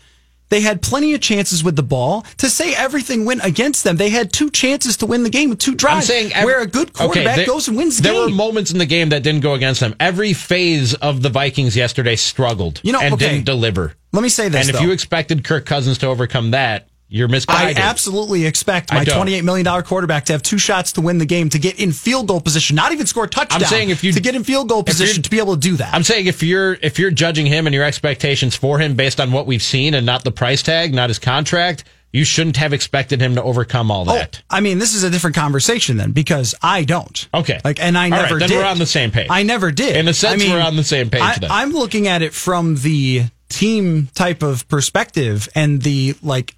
They 0.52 0.60
had 0.60 0.82
plenty 0.82 1.14
of 1.14 1.22
chances 1.22 1.64
with 1.64 1.78
the 1.78 1.84
ball. 1.84 2.26
To 2.40 2.50
say 2.50 2.76
everything 2.76 3.24
went 3.24 3.44
against 3.46 3.86
them, 3.86 3.96
they 3.96 4.10
had 4.10 4.34
two 4.34 4.50
chances 4.50 4.98
to 4.98 5.06
win 5.06 5.24
the 5.24 5.30
game 5.30 5.50
with 5.50 5.60
two 5.60 5.76
drives. 5.76 6.10
I'm 6.10 6.16
saying 6.16 6.34
every, 6.34 6.54
where 6.54 6.62
a 6.62 6.68
good 6.68 6.92
quarterback 6.92 7.26
okay, 7.26 7.36
there, 7.38 7.46
goes 7.46 7.70
and 7.70 7.78
wins 7.78 7.98
the 7.98 8.04
there 8.04 8.14
game. 8.14 8.22
were 8.24 8.30
moments 8.30 8.70
in 8.70 8.78
the 8.78 8.86
game 8.86 9.10
that 9.10 9.24
didn't 9.24 9.42
go 9.42 9.54
against 9.54 9.80
them. 9.80 9.96
Every 9.98 10.34
phase 10.34 10.94
of 10.94 11.22
the 11.22 11.30
Vikings 11.30 11.78
yesterday 11.78 12.18
struggled 12.18 12.82
You 12.84 12.92
know, 12.92 13.00
and 13.00 13.14
okay. 13.14 13.30
didn't 13.30 13.46
deliver. 13.46 13.94
Let 14.12 14.24
me 14.24 14.30
say 14.30 14.50
this. 14.50 14.60
And 14.60 14.70
if 14.70 14.76
though. 14.76 14.88
you 14.88 14.92
expected 14.92 15.46
Kirk 15.46 15.66
Cousins 15.66 16.00
to 16.00 16.08
overcome 16.08 16.52
that, 16.52 16.90
you're 17.14 17.30
I 17.50 17.74
absolutely 17.76 18.46
expect 18.46 18.94
my 18.94 19.04
$28 19.04 19.44
million 19.44 19.84
quarterback 19.84 20.26
to 20.26 20.32
have 20.34 20.42
two 20.42 20.58
shots 20.58 20.94
to 20.94 21.02
win 21.02 21.18
the 21.18 21.26
game, 21.26 21.50
to 21.50 21.60
get 21.60 21.78
in 21.78 21.92
field 21.92 22.30
goal 22.30 22.40
position, 22.40 22.78
not 22.78 22.94
even 22.94 23.06
score 23.06 23.26
a 23.26 23.28
touchdown. 23.28 23.60
saying 23.66 23.90
if 23.90 24.02
you- 24.02 24.14
to 24.14 24.22
get 24.22 24.34
in 24.34 24.46
field 24.46 24.70
goal 24.70 24.82
position 24.82 25.22
to 25.22 25.30
be 25.30 25.38
able 25.38 25.56
to 25.56 25.60
do 25.60 25.76
that. 25.76 25.94
I'm 25.94 26.04
saying 26.04 26.28
if 26.28 26.42
you're 26.42 26.74
if 26.82 26.98
you're 26.98 27.12
judging 27.12 27.46
him 27.46 27.68
and 27.68 27.74
your 27.74 27.84
expectations 27.84 28.56
for 28.56 28.80
him 28.80 28.96
based 28.96 29.20
on 29.20 29.34
what 29.34 29.46
we've 29.46 29.62
seen 29.62 29.94
and 29.94 30.06
not 30.06 30.24
the 30.24 30.32
price 30.32 30.64
tag, 30.64 30.94
not 30.94 31.10
his 31.10 31.20
contract, 31.20 31.84
you 32.14 32.24
shouldn't 32.24 32.56
have 32.56 32.72
expected 32.72 33.20
him 33.22 33.36
to 33.36 33.44
overcome 33.44 33.92
all 33.92 34.10
Oh, 34.10 34.14
that. 34.14 34.42
I 34.50 34.62
mean, 34.62 34.80
this 34.80 34.94
is 34.96 35.04
a 35.04 35.10
different 35.10 35.36
conversation 35.36 35.98
then 35.98 36.12
because 36.12 36.56
I 36.62 36.86
don't. 36.86 37.28
Okay. 37.34 37.60
Like, 37.66 37.82
and 37.82 37.98
I 37.98 38.06
All 38.06 38.12
right, 38.12 38.22
never 38.24 38.40
then 38.40 38.50
did. 38.50 38.58
we're 38.58 38.66
on 38.66 38.80
the 38.80 38.86
same 38.86 39.12
page. 39.12 39.28
I 39.30 39.44
never 39.44 39.72
did. 39.72 39.98
In 39.98 40.08
a 40.08 40.14
sense, 40.14 40.42
I 40.42 40.46
mean, 40.46 40.54
we're 40.54 40.62
on 40.62 40.78
the 40.78 40.84
same 40.86 41.10
page 41.10 41.22
I, 41.22 41.38
then. 41.40 41.52
I'm 41.52 41.72
looking 41.72 42.08
at 42.08 42.22
it 42.22 42.34
from 42.34 42.76
the 42.78 43.24
team 43.50 44.08
type 44.14 44.44
of 44.44 44.66
perspective 44.70 45.50
and 45.56 45.82
the 45.82 46.16
like 46.24 46.56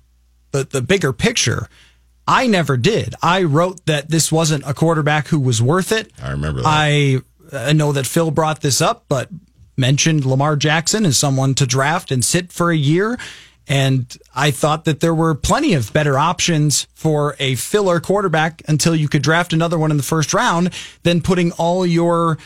the 0.54 0.64
the 0.64 0.82
bigger 0.82 1.12
picture. 1.12 1.68
I 2.26 2.48
never 2.48 2.78
did. 2.78 3.16
I 3.22 3.44
wrote 3.44 3.86
that 3.86 4.10
this 4.10 4.32
wasn't 4.32 4.64
a 4.66 4.74
quarterback 4.74 5.28
who 5.28 5.42
was 5.42 5.62
worth 5.62 5.92
it. 5.92 6.10
I 6.22 6.32
remember 6.32 6.62
that. 6.62 6.68
I, 6.70 7.18
I 7.52 7.74
know 7.74 7.92
that 7.92 8.08
Phil 8.08 8.32
brought 8.32 8.62
this 8.62 8.80
up, 8.82 9.04
but 9.10 9.28
mentioned 9.76 10.24
Lamar 10.24 10.56
Jackson 10.56 11.06
as 11.06 11.18
someone 11.18 11.54
to 11.56 11.66
draft 11.66 12.12
and 12.12 12.24
sit 12.24 12.54
for 12.54 12.72
a 12.72 12.78
year. 12.78 13.20
And 13.68 14.16
I 14.36 14.52
thought 14.52 14.86
that 14.86 15.00
there 15.00 15.16
were 15.16 15.36
plenty 15.36 15.74
of 15.74 15.92
better 15.92 16.18
options 16.18 16.88
for 16.94 17.36
a 17.40 17.56
filler 17.56 18.00
quarterback 18.00 18.62
until 18.68 18.96
you 18.96 19.10
could 19.10 19.22
draft 19.22 19.52
another 19.52 19.80
one 19.80 19.92
in 19.92 19.98
the 19.98 20.04
first 20.04 20.34
round 20.34 20.72
than 21.04 21.22
putting 21.22 21.52
all 21.54 21.86
your 21.86 22.38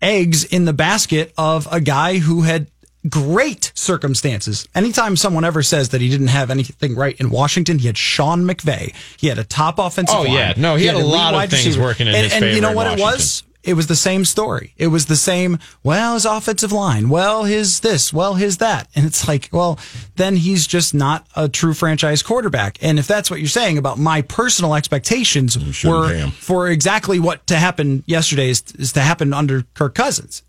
eggs 0.00 0.44
in 0.44 0.66
the 0.66 0.72
basket 0.72 1.32
of 1.38 1.66
a 1.70 1.80
guy 1.80 2.18
who 2.18 2.42
had 2.42 2.70
great 3.08 3.72
circumstances. 3.74 4.68
Anytime 4.74 5.16
someone 5.16 5.44
ever 5.44 5.62
says 5.62 5.90
that 5.90 6.00
he 6.00 6.08
didn't 6.08 6.28
have 6.28 6.50
anything 6.50 6.94
right 6.94 7.18
in 7.20 7.30
Washington, 7.30 7.78
he 7.78 7.86
had 7.86 7.98
Sean 7.98 8.42
McVay. 8.44 8.94
He 9.18 9.28
had 9.28 9.38
a 9.38 9.44
top 9.44 9.78
offensive 9.78 10.16
Oh, 10.16 10.22
line. 10.22 10.32
yeah. 10.32 10.54
No, 10.56 10.76
he 10.76 10.86
had 10.86 10.96
a 10.96 11.04
lot 11.04 11.34
of 11.34 11.50
things 11.50 11.66
receiver. 11.66 11.82
working 11.84 12.06
in 12.06 12.14
and, 12.14 12.24
his 12.24 12.32
and 12.34 12.54
you 12.54 12.60
know 12.60 12.72
what 12.72 12.86
it 12.98 13.00
was? 13.00 13.42
It 13.62 13.74
was 13.74 13.88
the 13.88 13.96
same 13.96 14.24
story. 14.24 14.74
It 14.76 14.86
was 14.88 15.06
the 15.06 15.16
same, 15.16 15.58
well, 15.82 16.14
his 16.14 16.24
offensive 16.24 16.70
line, 16.70 17.08
well, 17.08 17.42
his 17.42 17.80
this, 17.80 18.12
well, 18.12 18.34
his 18.34 18.58
that. 18.58 18.88
And 18.94 19.04
it's 19.04 19.26
like, 19.26 19.48
well, 19.50 19.76
then 20.14 20.36
he's 20.36 20.68
just 20.68 20.94
not 20.94 21.26
a 21.34 21.48
true 21.48 21.74
franchise 21.74 22.22
quarterback. 22.22 22.78
And 22.80 22.96
if 22.96 23.08
that's 23.08 23.28
what 23.28 23.40
you're 23.40 23.48
saying 23.48 23.76
about 23.76 23.98
my 23.98 24.22
personal 24.22 24.76
expectations 24.76 25.58
were 25.84 26.28
for 26.38 26.68
exactly 26.68 27.18
what 27.18 27.44
to 27.48 27.56
happen 27.56 28.04
yesterday 28.06 28.50
is, 28.50 28.62
is 28.78 28.92
to 28.92 29.00
happen 29.00 29.34
under 29.34 29.62
Kirk 29.74 29.96
Cousins. 29.96 30.44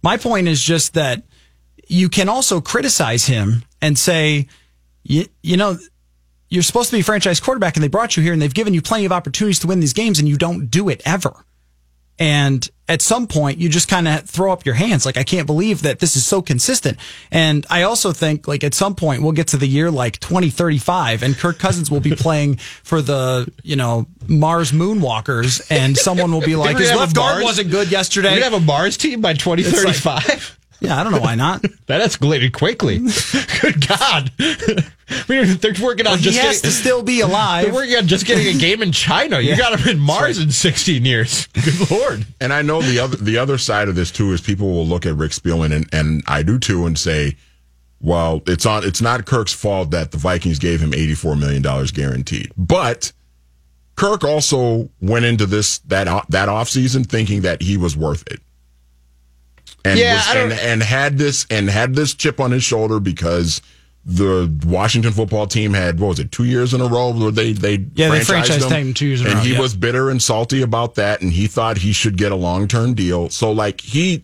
My 0.00 0.16
point 0.16 0.46
is 0.46 0.62
just 0.62 0.94
that 0.94 1.24
you 1.90 2.08
can 2.08 2.28
also 2.28 2.60
criticize 2.60 3.26
him 3.26 3.64
and 3.82 3.98
say, 3.98 4.46
you, 5.02 5.26
you 5.42 5.56
know, 5.56 5.76
you're 6.48 6.62
supposed 6.62 6.90
to 6.90 6.96
be 6.96 7.00
a 7.00 7.04
franchise 7.04 7.40
quarterback 7.40 7.76
and 7.76 7.82
they 7.82 7.88
brought 7.88 8.16
you 8.16 8.22
here 8.22 8.32
and 8.32 8.40
they've 8.40 8.54
given 8.54 8.72
you 8.72 8.80
plenty 8.80 9.04
of 9.04 9.12
opportunities 9.12 9.58
to 9.58 9.66
win 9.66 9.80
these 9.80 9.92
games 9.92 10.20
and 10.20 10.28
you 10.28 10.36
don't 10.36 10.70
do 10.70 10.88
it 10.88 11.02
ever. 11.04 11.44
And 12.16 12.68
at 12.86 13.02
some 13.02 13.26
point, 13.26 13.58
you 13.58 13.68
just 13.68 13.88
kind 13.88 14.06
of 14.06 14.28
throw 14.28 14.52
up 14.52 14.66
your 14.66 14.74
hands. 14.74 15.06
Like, 15.06 15.16
I 15.16 15.24
can't 15.24 15.46
believe 15.46 15.82
that 15.82 16.00
this 16.00 16.16
is 16.16 16.26
so 16.26 16.42
consistent. 16.42 16.98
And 17.32 17.66
I 17.70 17.82
also 17.82 18.12
think, 18.12 18.46
like, 18.46 18.62
at 18.62 18.74
some 18.74 18.94
point, 18.94 19.22
we'll 19.22 19.32
get 19.32 19.48
to 19.48 19.56
the 19.56 19.66
year 19.66 19.90
like 19.90 20.20
2035 20.20 21.22
and 21.22 21.36
Kirk 21.36 21.58
Cousins 21.58 21.90
will 21.90 22.00
be 22.00 22.14
playing 22.14 22.56
for 22.84 23.00
the, 23.00 23.50
you 23.64 23.74
know, 23.74 24.06
Mars 24.28 24.70
Moonwalkers 24.70 25.66
and 25.70 25.96
someone 25.96 26.30
will 26.30 26.42
be 26.42 26.56
like, 26.56 26.76
his 26.76 26.92
left 26.92 27.16
guard 27.16 27.42
wasn't 27.42 27.70
good 27.70 27.90
yesterday. 27.90 28.34
We 28.34 28.42
have 28.42 28.52
a 28.52 28.60
Mars 28.60 28.96
team 28.96 29.22
by 29.22 29.32
2035. 29.32 30.59
Yeah, 30.80 30.98
I 30.98 31.02
don't 31.02 31.12
know 31.12 31.20
why 31.20 31.34
not. 31.34 31.62
that 31.86 32.00
escalated 32.00 32.52
quickly. 32.52 32.98
Good 33.60 33.86
God. 33.86 34.32
We- 35.28 35.42
They're 35.42 35.74
working 35.82 36.06
on 36.06 36.18
he 36.18 36.24
just 36.24 36.38
has 36.38 36.60
to 36.62 36.70
still 36.70 37.02
be 37.02 37.20
alive. 37.20 37.64
they're 37.64 37.74
working 37.74 37.96
on 37.96 38.06
just 38.06 38.26
getting 38.26 38.46
a 38.54 38.56
game 38.58 38.80
in 38.80 38.92
China. 38.92 39.40
You 39.40 39.56
got 39.56 39.78
him 39.80 39.88
in 39.88 39.98
Mars 39.98 40.38
in 40.38 40.52
16 40.52 41.04
years. 41.04 41.48
Good 41.48 41.90
Lord. 41.90 42.24
And 42.40 42.52
I 42.52 42.62
know 42.62 42.80
the 42.80 43.00
other 43.00 43.16
the 43.16 43.36
other 43.36 43.58
side 43.58 43.88
of 43.88 43.96
this 43.96 44.12
too 44.12 44.32
is 44.32 44.40
people 44.40 44.70
will 44.70 44.86
look 44.86 45.06
at 45.06 45.16
Rick 45.16 45.32
Spielman 45.32 45.74
and, 45.74 45.88
and 45.92 46.22
I 46.28 46.44
do 46.44 46.60
too 46.60 46.86
and 46.86 46.96
say, 46.96 47.36
well, 48.00 48.40
it's 48.46 48.64
on 48.64 48.84
it's 48.84 49.02
not 49.02 49.26
Kirk's 49.26 49.52
fault 49.52 49.90
that 49.90 50.12
the 50.12 50.16
Vikings 50.18 50.60
gave 50.60 50.80
him 50.80 50.94
eighty 50.94 51.14
four 51.16 51.34
million 51.34 51.60
dollars 51.60 51.90
guaranteed. 51.90 52.52
But 52.56 53.12
Kirk 53.96 54.22
also 54.22 54.90
went 55.00 55.24
into 55.24 55.44
this 55.44 55.78
that 55.80 56.06
o- 56.06 56.22
that 56.28 56.48
offseason 56.48 57.04
thinking 57.04 57.40
that 57.42 57.62
he 57.62 57.76
was 57.76 57.96
worth 57.96 58.24
it. 58.28 58.38
And 59.84 59.98
Yeah, 59.98 60.14
was, 60.16 60.36
and, 60.36 60.52
and 60.52 60.82
had 60.82 61.18
this 61.18 61.46
and 61.50 61.68
had 61.70 61.94
this 61.94 62.14
chip 62.14 62.40
on 62.40 62.50
his 62.50 62.62
shoulder 62.62 63.00
because 63.00 63.62
the 64.04 64.50
Washington 64.66 65.12
football 65.12 65.46
team 65.46 65.74
had 65.74 66.00
what 66.00 66.08
was 66.08 66.18
it 66.20 66.32
two 66.32 66.44
years 66.44 66.72
in 66.72 66.80
a 66.80 66.86
row 66.86 67.10
where 67.12 67.30
they 67.30 67.52
they 67.52 67.74
Yeah, 67.94 68.08
they 68.08 68.20
franchised 68.20 68.60
franchised 68.60 68.70
him 68.70 68.94
two 68.94 69.06
years 69.06 69.20
in 69.20 69.26
a 69.26 69.30
and 69.30 69.38
row, 69.38 69.44
he 69.44 69.52
yeah. 69.54 69.60
was 69.60 69.76
bitter 69.76 70.08
and 70.10 70.22
salty 70.22 70.62
about 70.62 70.94
that 70.94 71.20
and 71.20 71.32
he 71.32 71.46
thought 71.46 71.76
he 71.78 71.92
should 71.92 72.16
get 72.16 72.32
a 72.32 72.36
long 72.36 72.66
term 72.66 72.94
deal 72.94 73.28
so 73.28 73.52
like 73.52 73.80
he 73.82 74.22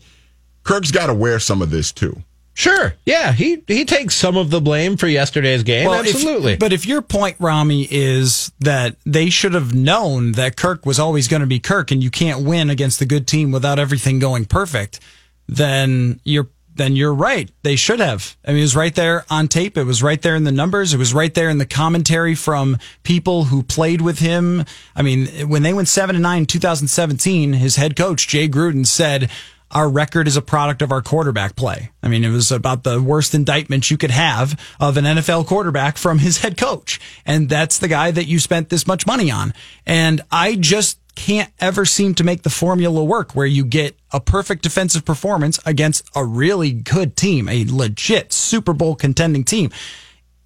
Kirk's 0.62 0.90
got 0.90 1.06
to 1.08 1.14
wear 1.14 1.38
some 1.38 1.60
of 1.62 1.70
this 1.70 1.92
too 1.92 2.22
Sure. 2.58 2.94
Yeah, 3.04 3.32
he 3.32 3.62
he 3.68 3.84
takes 3.84 4.14
some 4.14 4.38
of 4.38 4.48
the 4.48 4.62
blame 4.62 4.96
for 4.96 5.06
yesterday's 5.08 5.62
game. 5.62 5.86
Well, 5.90 6.00
if- 6.00 6.14
Absolutely. 6.14 6.56
but 6.56 6.72
if 6.72 6.86
your 6.86 7.02
point, 7.02 7.36
Ramie, 7.38 7.86
is 7.90 8.50
that 8.60 8.96
they 9.04 9.28
should 9.28 9.52
have 9.52 9.74
known 9.74 10.32
that 10.32 10.56
Kirk 10.56 10.86
was 10.86 10.98
always 10.98 11.28
going 11.28 11.40
to 11.40 11.46
be 11.46 11.58
Kirk, 11.60 11.90
and 11.90 12.02
you 12.02 12.10
can't 12.10 12.46
win 12.46 12.70
against 12.70 13.02
a 13.02 13.04
good 13.04 13.26
team 13.26 13.52
without 13.52 13.78
everything 13.78 14.18
going 14.18 14.46
perfect, 14.46 15.00
then 15.48 16.20
you're 16.24 16.48
then 16.76 16.94
you're 16.94 17.14
right. 17.14 17.50
They 17.62 17.76
should 17.76 18.00
have. 18.00 18.36
I 18.44 18.50
mean, 18.50 18.58
it 18.58 18.62
was 18.62 18.76
right 18.76 18.94
there 18.94 19.24
on 19.30 19.48
tape. 19.48 19.76
It 19.76 19.84
was 19.84 20.02
right 20.02 20.20
there 20.20 20.36
in 20.36 20.44
the 20.44 20.52
numbers. 20.52 20.92
It 20.92 20.98
was 20.98 21.14
right 21.14 21.32
there 21.32 21.48
in 21.48 21.58
the 21.58 21.66
commentary 21.66 22.34
from 22.34 22.78
people 23.02 23.44
who 23.44 23.62
played 23.62 24.02
with 24.02 24.18
him. 24.18 24.64
I 24.94 25.02
mean, 25.02 25.48
when 25.48 25.62
they 25.62 25.72
went 25.72 25.88
seven 25.88 26.16
and 26.16 26.22
nine 26.22 26.40
in 26.40 26.46
2017, 26.46 27.54
his 27.54 27.76
head 27.76 27.96
coach 27.96 28.28
Jay 28.28 28.48
Gruden 28.48 28.86
said. 28.86 29.30
Our 29.68 29.88
record 29.88 30.28
is 30.28 30.36
a 30.36 30.42
product 30.42 30.80
of 30.80 30.92
our 30.92 31.02
quarterback 31.02 31.56
play. 31.56 31.90
I 32.00 32.06
mean, 32.06 32.22
it 32.22 32.30
was 32.30 32.52
about 32.52 32.84
the 32.84 33.02
worst 33.02 33.34
indictment 33.34 33.90
you 33.90 33.98
could 33.98 34.12
have 34.12 34.58
of 34.78 34.96
an 34.96 35.04
NFL 35.04 35.48
quarterback 35.48 35.98
from 35.98 36.20
his 36.20 36.38
head 36.38 36.56
coach. 36.56 37.00
And 37.26 37.48
that's 37.48 37.80
the 37.80 37.88
guy 37.88 38.12
that 38.12 38.28
you 38.28 38.38
spent 38.38 38.68
this 38.68 38.86
much 38.86 39.08
money 39.08 39.28
on. 39.28 39.52
And 39.84 40.20
I 40.30 40.54
just 40.54 41.00
can't 41.16 41.52
ever 41.58 41.84
seem 41.84 42.14
to 42.14 42.24
make 42.24 42.42
the 42.42 42.50
formula 42.50 43.02
work 43.02 43.34
where 43.34 43.46
you 43.46 43.64
get 43.64 43.98
a 44.12 44.20
perfect 44.20 44.62
defensive 44.62 45.04
performance 45.04 45.58
against 45.66 46.08
a 46.14 46.24
really 46.24 46.70
good 46.70 47.16
team, 47.16 47.48
a 47.48 47.64
legit 47.64 48.32
Super 48.32 48.72
Bowl 48.72 48.94
contending 48.94 49.42
team 49.42 49.70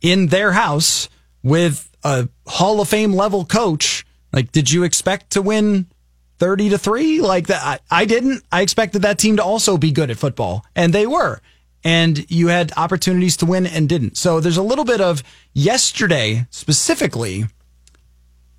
in 0.01 0.29
their 0.29 0.53
house 0.53 1.09
with 1.43 1.91
a 2.05 2.29
Hall 2.47 2.81
of 2.81 2.89
Fame 2.89 3.13
level 3.13 3.45
coach. 3.45 4.07
Like, 4.33 4.53
did 4.53 4.71
you 4.71 4.85
expect 4.85 5.31
to 5.31 5.43
win 5.43 5.89
30 6.41 6.71
to 6.71 6.79
3 6.79 7.21
like 7.21 7.49
that 7.49 7.63
I, 7.63 8.01
I 8.03 8.05
didn't. 8.07 8.43
I 8.51 8.63
expected 8.63 9.03
that 9.03 9.19
team 9.19 9.37
to 9.37 9.45
also 9.45 9.77
be 9.77 9.93
good 9.93 10.11
at 10.11 10.17
football 10.17 10.65
and 10.75 10.93
they 10.93 11.07
were. 11.07 11.41
And 11.85 12.31
you 12.31 12.49
had 12.49 12.73
opportunities 12.77 13.37
to 13.39 13.47
win 13.47 13.67
and 13.67 13.89
didn't. 13.89 14.17
So 14.17 14.41
there's 14.41 14.57
a 14.57 14.63
little 14.63 14.85
bit 14.85 15.01
of 15.01 15.23
yesterday 15.53 16.47
specifically 16.51 17.45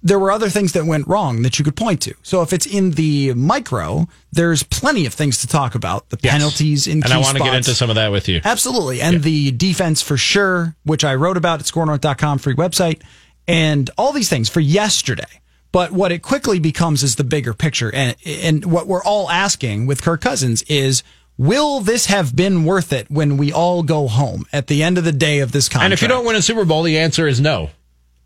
there 0.04 0.18
were 0.18 0.32
other 0.32 0.50
things 0.50 0.72
that 0.74 0.86
went 0.86 1.08
wrong 1.08 1.44
that 1.44 1.60
you 1.60 1.66
could 1.66 1.76
point 1.76 2.02
to 2.02 2.14
so 2.24 2.42
if 2.42 2.54
it's 2.54 2.66
in 2.66 2.92
the 2.92 3.34
micro 3.36 4.08
there's 4.32 4.64
plenty 4.64 5.06
of 5.06 5.14
things 5.14 5.40
to 5.42 5.48
talk 5.48 5.76
about 5.76 6.10
the 6.10 6.18
Yes. 6.22 6.34
penalties 6.34 6.88
in 6.88 7.04
and 7.04 7.14
I 7.14 7.18
want 7.18 7.38
to 7.38 7.44
get 7.44 7.54
into 7.54 7.74
some 7.76 7.90
of 7.90 7.96
that 7.96 8.12
with 8.12 8.28
you. 8.30 8.40
Absolutely. 8.44 9.02
And 9.02 9.22
the 9.24 9.52
defense 9.52 10.02
for 10.02 10.16
sure, 10.18 10.76
which 10.84 11.04
I 11.04 11.16
wrote 11.16 11.36
about 11.38 11.60
at 11.60 11.66
skornorth.com, 11.66 12.40
free 12.40 12.56
website, 12.56 13.02
and 13.48 13.90
all 13.98 14.14
these 14.14 14.30
things 14.30 14.48
for 14.50 14.60
yesterday. 14.62 15.42
But 15.72 15.92
what 15.92 16.12
it 16.12 16.22
quickly 16.22 16.60
becomes 16.60 17.04
is 17.04 17.16
the 17.16 17.24
bigger 17.24 17.54
picture. 17.54 17.94
And, 17.94 18.16
and 18.26 18.66
what 18.66 18.88
we're 18.88 19.04
all 19.04 19.30
asking 19.30 19.86
with 19.88 20.02
Kirk 20.02 20.22
Cousins 20.22 20.64
is, 20.64 21.04
will 21.38 21.80
this 21.82 22.06
have 22.08 22.36
been 22.36 22.66
worth 22.66 22.92
it 22.94 23.10
when 23.10 23.38
we 23.38 23.52
all 23.54 23.82
go 23.84 24.08
home 24.08 24.46
at 24.54 24.68
the 24.68 24.84
end 24.84 24.98
of 24.98 25.04
the 25.04 25.12
day 25.14 25.40
of 25.40 25.52
this 25.52 25.68
contract? 25.70 25.86
And 25.86 25.94
if 25.94 26.02
you 26.02 26.08
don't 26.08 26.26
win 26.26 26.36
a 26.36 26.42
Super 26.42 26.66
Bowl, 26.66 26.84
the 26.84 26.98
answer 27.00 27.28
is 27.28 27.40
no. 27.42 27.70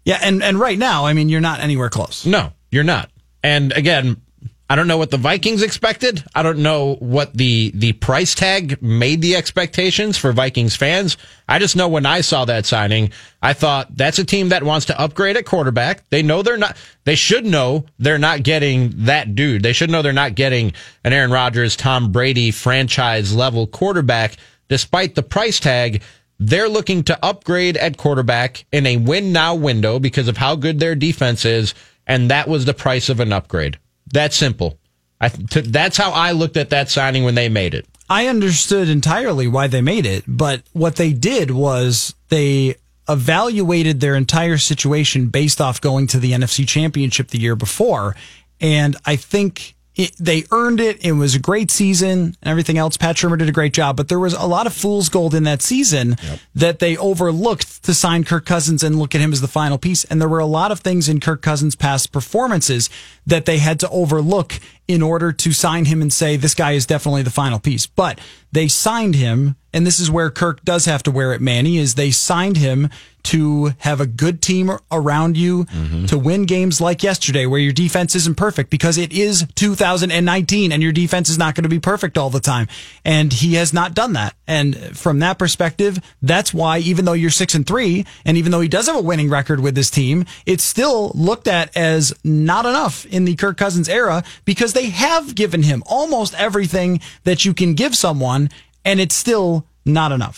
Yeah, 0.05 0.19
and, 0.21 0.41
and 0.43 0.59
right 0.59 0.77
now, 0.77 1.05
I 1.05 1.13
mean, 1.13 1.29
you're 1.29 1.41
not 1.41 1.59
anywhere 1.59 1.89
close. 1.89 2.25
No, 2.25 2.53
you're 2.71 2.83
not. 2.83 3.09
And 3.43 3.71
again, 3.73 4.21
I 4.67 4.75
don't 4.75 4.87
know 4.87 4.97
what 4.97 5.11
the 5.11 5.17
Vikings 5.17 5.61
expected. 5.61 6.23
I 6.33 6.41
don't 6.41 6.59
know 6.59 6.95
what 6.95 7.35
the 7.35 7.71
the 7.75 7.93
price 7.93 8.33
tag 8.33 8.81
made 8.81 9.21
the 9.21 9.35
expectations 9.35 10.17
for 10.17 10.31
Vikings 10.31 10.75
fans. 10.75 11.17
I 11.47 11.59
just 11.59 11.75
know 11.75 11.87
when 11.87 12.07
I 12.07 12.21
saw 12.21 12.45
that 12.45 12.65
signing, 12.65 13.11
I 13.43 13.53
thought 13.53 13.95
that's 13.95 14.17
a 14.17 14.25
team 14.25 14.49
that 14.49 14.63
wants 14.63 14.87
to 14.87 14.99
upgrade 14.99 15.37
at 15.37 15.45
quarterback. 15.45 16.09
They 16.09 16.23
know 16.23 16.41
they're 16.41 16.57
not 16.57 16.77
they 17.03 17.13
should 17.13 17.45
know 17.45 17.85
they're 17.99 18.17
not 18.17 18.41
getting 18.41 19.05
that 19.05 19.35
dude. 19.35 19.61
They 19.61 19.73
should 19.73 19.91
know 19.91 20.01
they're 20.01 20.13
not 20.13 20.33
getting 20.33 20.73
an 21.03 21.13
Aaron 21.13 21.31
Rodgers, 21.31 21.75
Tom 21.75 22.11
Brady 22.11 22.49
franchise 22.49 23.35
level 23.35 23.67
quarterback 23.67 24.35
despite 24.67 25.13
the 25.13 25.23
price 25.23 25.59
tag. 25.59 26.01
They're 26.39 26.69
looking 26.69 27.03
to 27.03 27.25
upgrade 27.25 27.77
at 27.77 27.97
quarterback 27.97 28.65
in 28.71 28.85
a 28.85 28.97
win 28.97 29.31
now 29.31 29.55
window 29.55 29.99
because 29.99 30.27
of 30.27 30.37
how 30.37 30.55
good 30.55 30.79
their 30.79 30.95
defense 30.95 31.45
is, 31.45 31.73
and 32.05 32.29
that 32.29 32.47
was 32.47 32.65
the 32.65 32.73
price 32.73 33.09
of 33.09 33.19
an 33.19 33.31
upgrade. 33.31 33.79
That's 34.11 34.35
simple. 34.35 34.77
I, 35.21 35.29
that's 35.29 35.97
how 35.97 36.11
I 36.11 36.31
looked 36.31 36.57
at 36.57 36.69
that 36.71 36.89
signing 36.89 37.23
when 37.23 37.35
they 37.35 37.49
made 37.49 37.73
it. 37.73 37.85
I 38.09 38.27
understood 38.27 38.89
entirely 38.89 39.47
why 39.47 39.67
they 39.67 39.81
made 39.81 40.05
it, 40.05 40.23
but 40.27 40.61
what 40.73 40.97
they 40.97 41.13
did 41.13 41.51
was 41.51 42.13
they 42.29 42.75
evaluated 43.07 43.99
their 43.99 44.15
entire 44.15 44.57
situation 44.57 45.27
based 45.27 45.61
off 45.61 45.81
going 45.81 46.07
to 46.07 46.19
the 46.19 46.33
NFC 46.33 46.67
Championship 46.67 47.29
the 47.29 47.39
year 47.39 47.55
before. 47.55 48.15
And 48.59 48.95
I 49.05 49.15
think 49.15 49.74
it, 49.95 50.15
they 50.19 50.43
earned 50.51 50.79
it. 50.79 51.03
It 51.05 51.13
was 51.13 51.35
a 51.35 51.39
great 51.39 51.71
season 51.71 52.09
and 52.09 52.37
everything 52.43 52.77
else. 52.77 52.97
Pat 52.97 53.15
Shurmur 53.15 53.37
did 53.37 53.47
a 53.47 53.53
great 53.53 53.73
job, 53.73 53.95
but 53.95 54.09
there 54.09 54.19
was 54.19 54.33
a 54.33 54.45
lot 54.45 54.67
of 54.67 54.73
fool's 54.73 55.09
gold 55.09 55.33
in 55.33 55.43
that 55.43 55.61
season 55.61 56.17
yep. 56.21 56.39
that 56.53 56.79
they 56.79 56.97
overlooked 56.97 57.83
to 57.83 57.93
sign 57.93 58.23
Kirk 58.23 58.45
Cousins 58.45 58.83
and 58.83 58.99
look 58.99 59.15
at 59.15 59.21
him 59.21 59.31
as 59.31 59.41
the 59.41 59.47
final 59.47 59.77
piece. 59.77 60.03
And 60.05 60.19
there 60.19 60.27
were 60.27 60.39
a 60.39 60.45
lot 60.45 60.71
of 60.71 60.81
things 60.81 61.07
in 61.07 61.19
Kirk 61.19 61.41
Cousins' 61.41 61.75
past 61.75 62.11
performances 62.11 62.89
that 63.25 63.45
they 63.45 63.59
had 63.59 63.79
to 63.79 63.89
overlook 63.89 64.59
in 64.87 65.01
order 65.01 65.31
to 65.31 65.51
sign 65.51 65.85
him 65.85 66.01
and 66.01 66.11
say, 66.11 66.35
this 66.35 66.53
guy 66.53 66.73
is 66.73 66.85
definitely 66.85 67.23
the 67.23 67.29
final 67.31 67.59
piece. 67.59 67.87
But 67.87 68.19
they 68.51 68.67
signed 68.67 69.15
him, 69.15 69.55
and 69.73 69.87
this 69.87 69.99
is 69.99 70.11
where 70.11 70.29
Kirk 70.29 70.63
does 70.63 70.85
have 70.85 71.03
to 71.03 71.11
wear 71.11 71.33
it, 71.33 71.41
Manny, 71.41 71.77
is 71.77 71.95
they 71.95 72.11
signed 72.11 72.57
him 72.57 72.89
to 73.25 73.73
have 73.79 73.99
a 73.99 74.05
good 74.05 74.41
team 74.41 74.71
around 74.91 75.37
you 75.37 75.65
mm-hmm. 75.65 76.05
to 76.05 76.17
win 76.17 76.45
games 76.45 76.79
like 76.79 77.03
yesterday 77.03 77.45
where 77.45 77.59
your 77.59 77.73
defense 77.73 78.15
isn't 78.15 78.35
perfect 78.35 78.69
because 78.69 78.97
it 78.97 79.11
is 79.11 79.45
2019 79.55 80.71
and 80.71 80.83
your 80.83 80.91
defense 80.91 81.29
is 81.29 81.37
not 81.37 81.55
going 81.55 81.63
to 81.63 81.69
be 81.69 81.79
perfect 81.79 82.17
all 82.17 82.29
the 82.29 82.39
time. 82.39 82.67
And 83.03 83.33
he 83.33 83.55
has 83.55 83.73
not 83.73 83.93
done 83.93 84.13
that. 84.13 84.35
And 84.47 84.97
from 84.97 85.19
that 85.19 85.39
perspective, 85.39 85.99
that's 86.21 86.53
why 86.53 86.79
even 86.79 87.05
though 87.05 87.13
you're 87.13 87.31
six 87.31 87.55
and 87.55 87.65
three 87.65 88.05
and 88.25 88.37
even 88.37 88.51
though 88.51 88.61
he 88.61 88.67
does 88.67 88.87
have 88.87 88.95
a 88.95 89.01
winning 89.01 89.29
record 89.29 89.59
with 89.59 89.75
this 89.75 89.89
team, 89.89 90.25
it's 90.45 90.63
still 90.63 91.11
looked 91.15 91.47
at 91.47 91.75
as 91.75 92.13
not 92.23 92.65
enough 92.65 93.05
in 93.07 93.25
the 93.25 93.35
Kirk 93.35 93.57
Cousins 93.57 93.89
era 93.89 94.23
because 94.45 94.73
they 94.73 94.89
have 94.89 95.35
given 95.35 95.63
him 95.63 95.83
almost 95.85 96.33
everything 96.35 96.99
that 97.23 97.45
you 97.45 97.53
can 97.53 97.73
give 97.73 97.95
someone 97.95 98.49
and 98.83 98.99
it's 98.99 99.15
still 99.15 99.65
not 99.85 100.11
enough. 100.11 100.33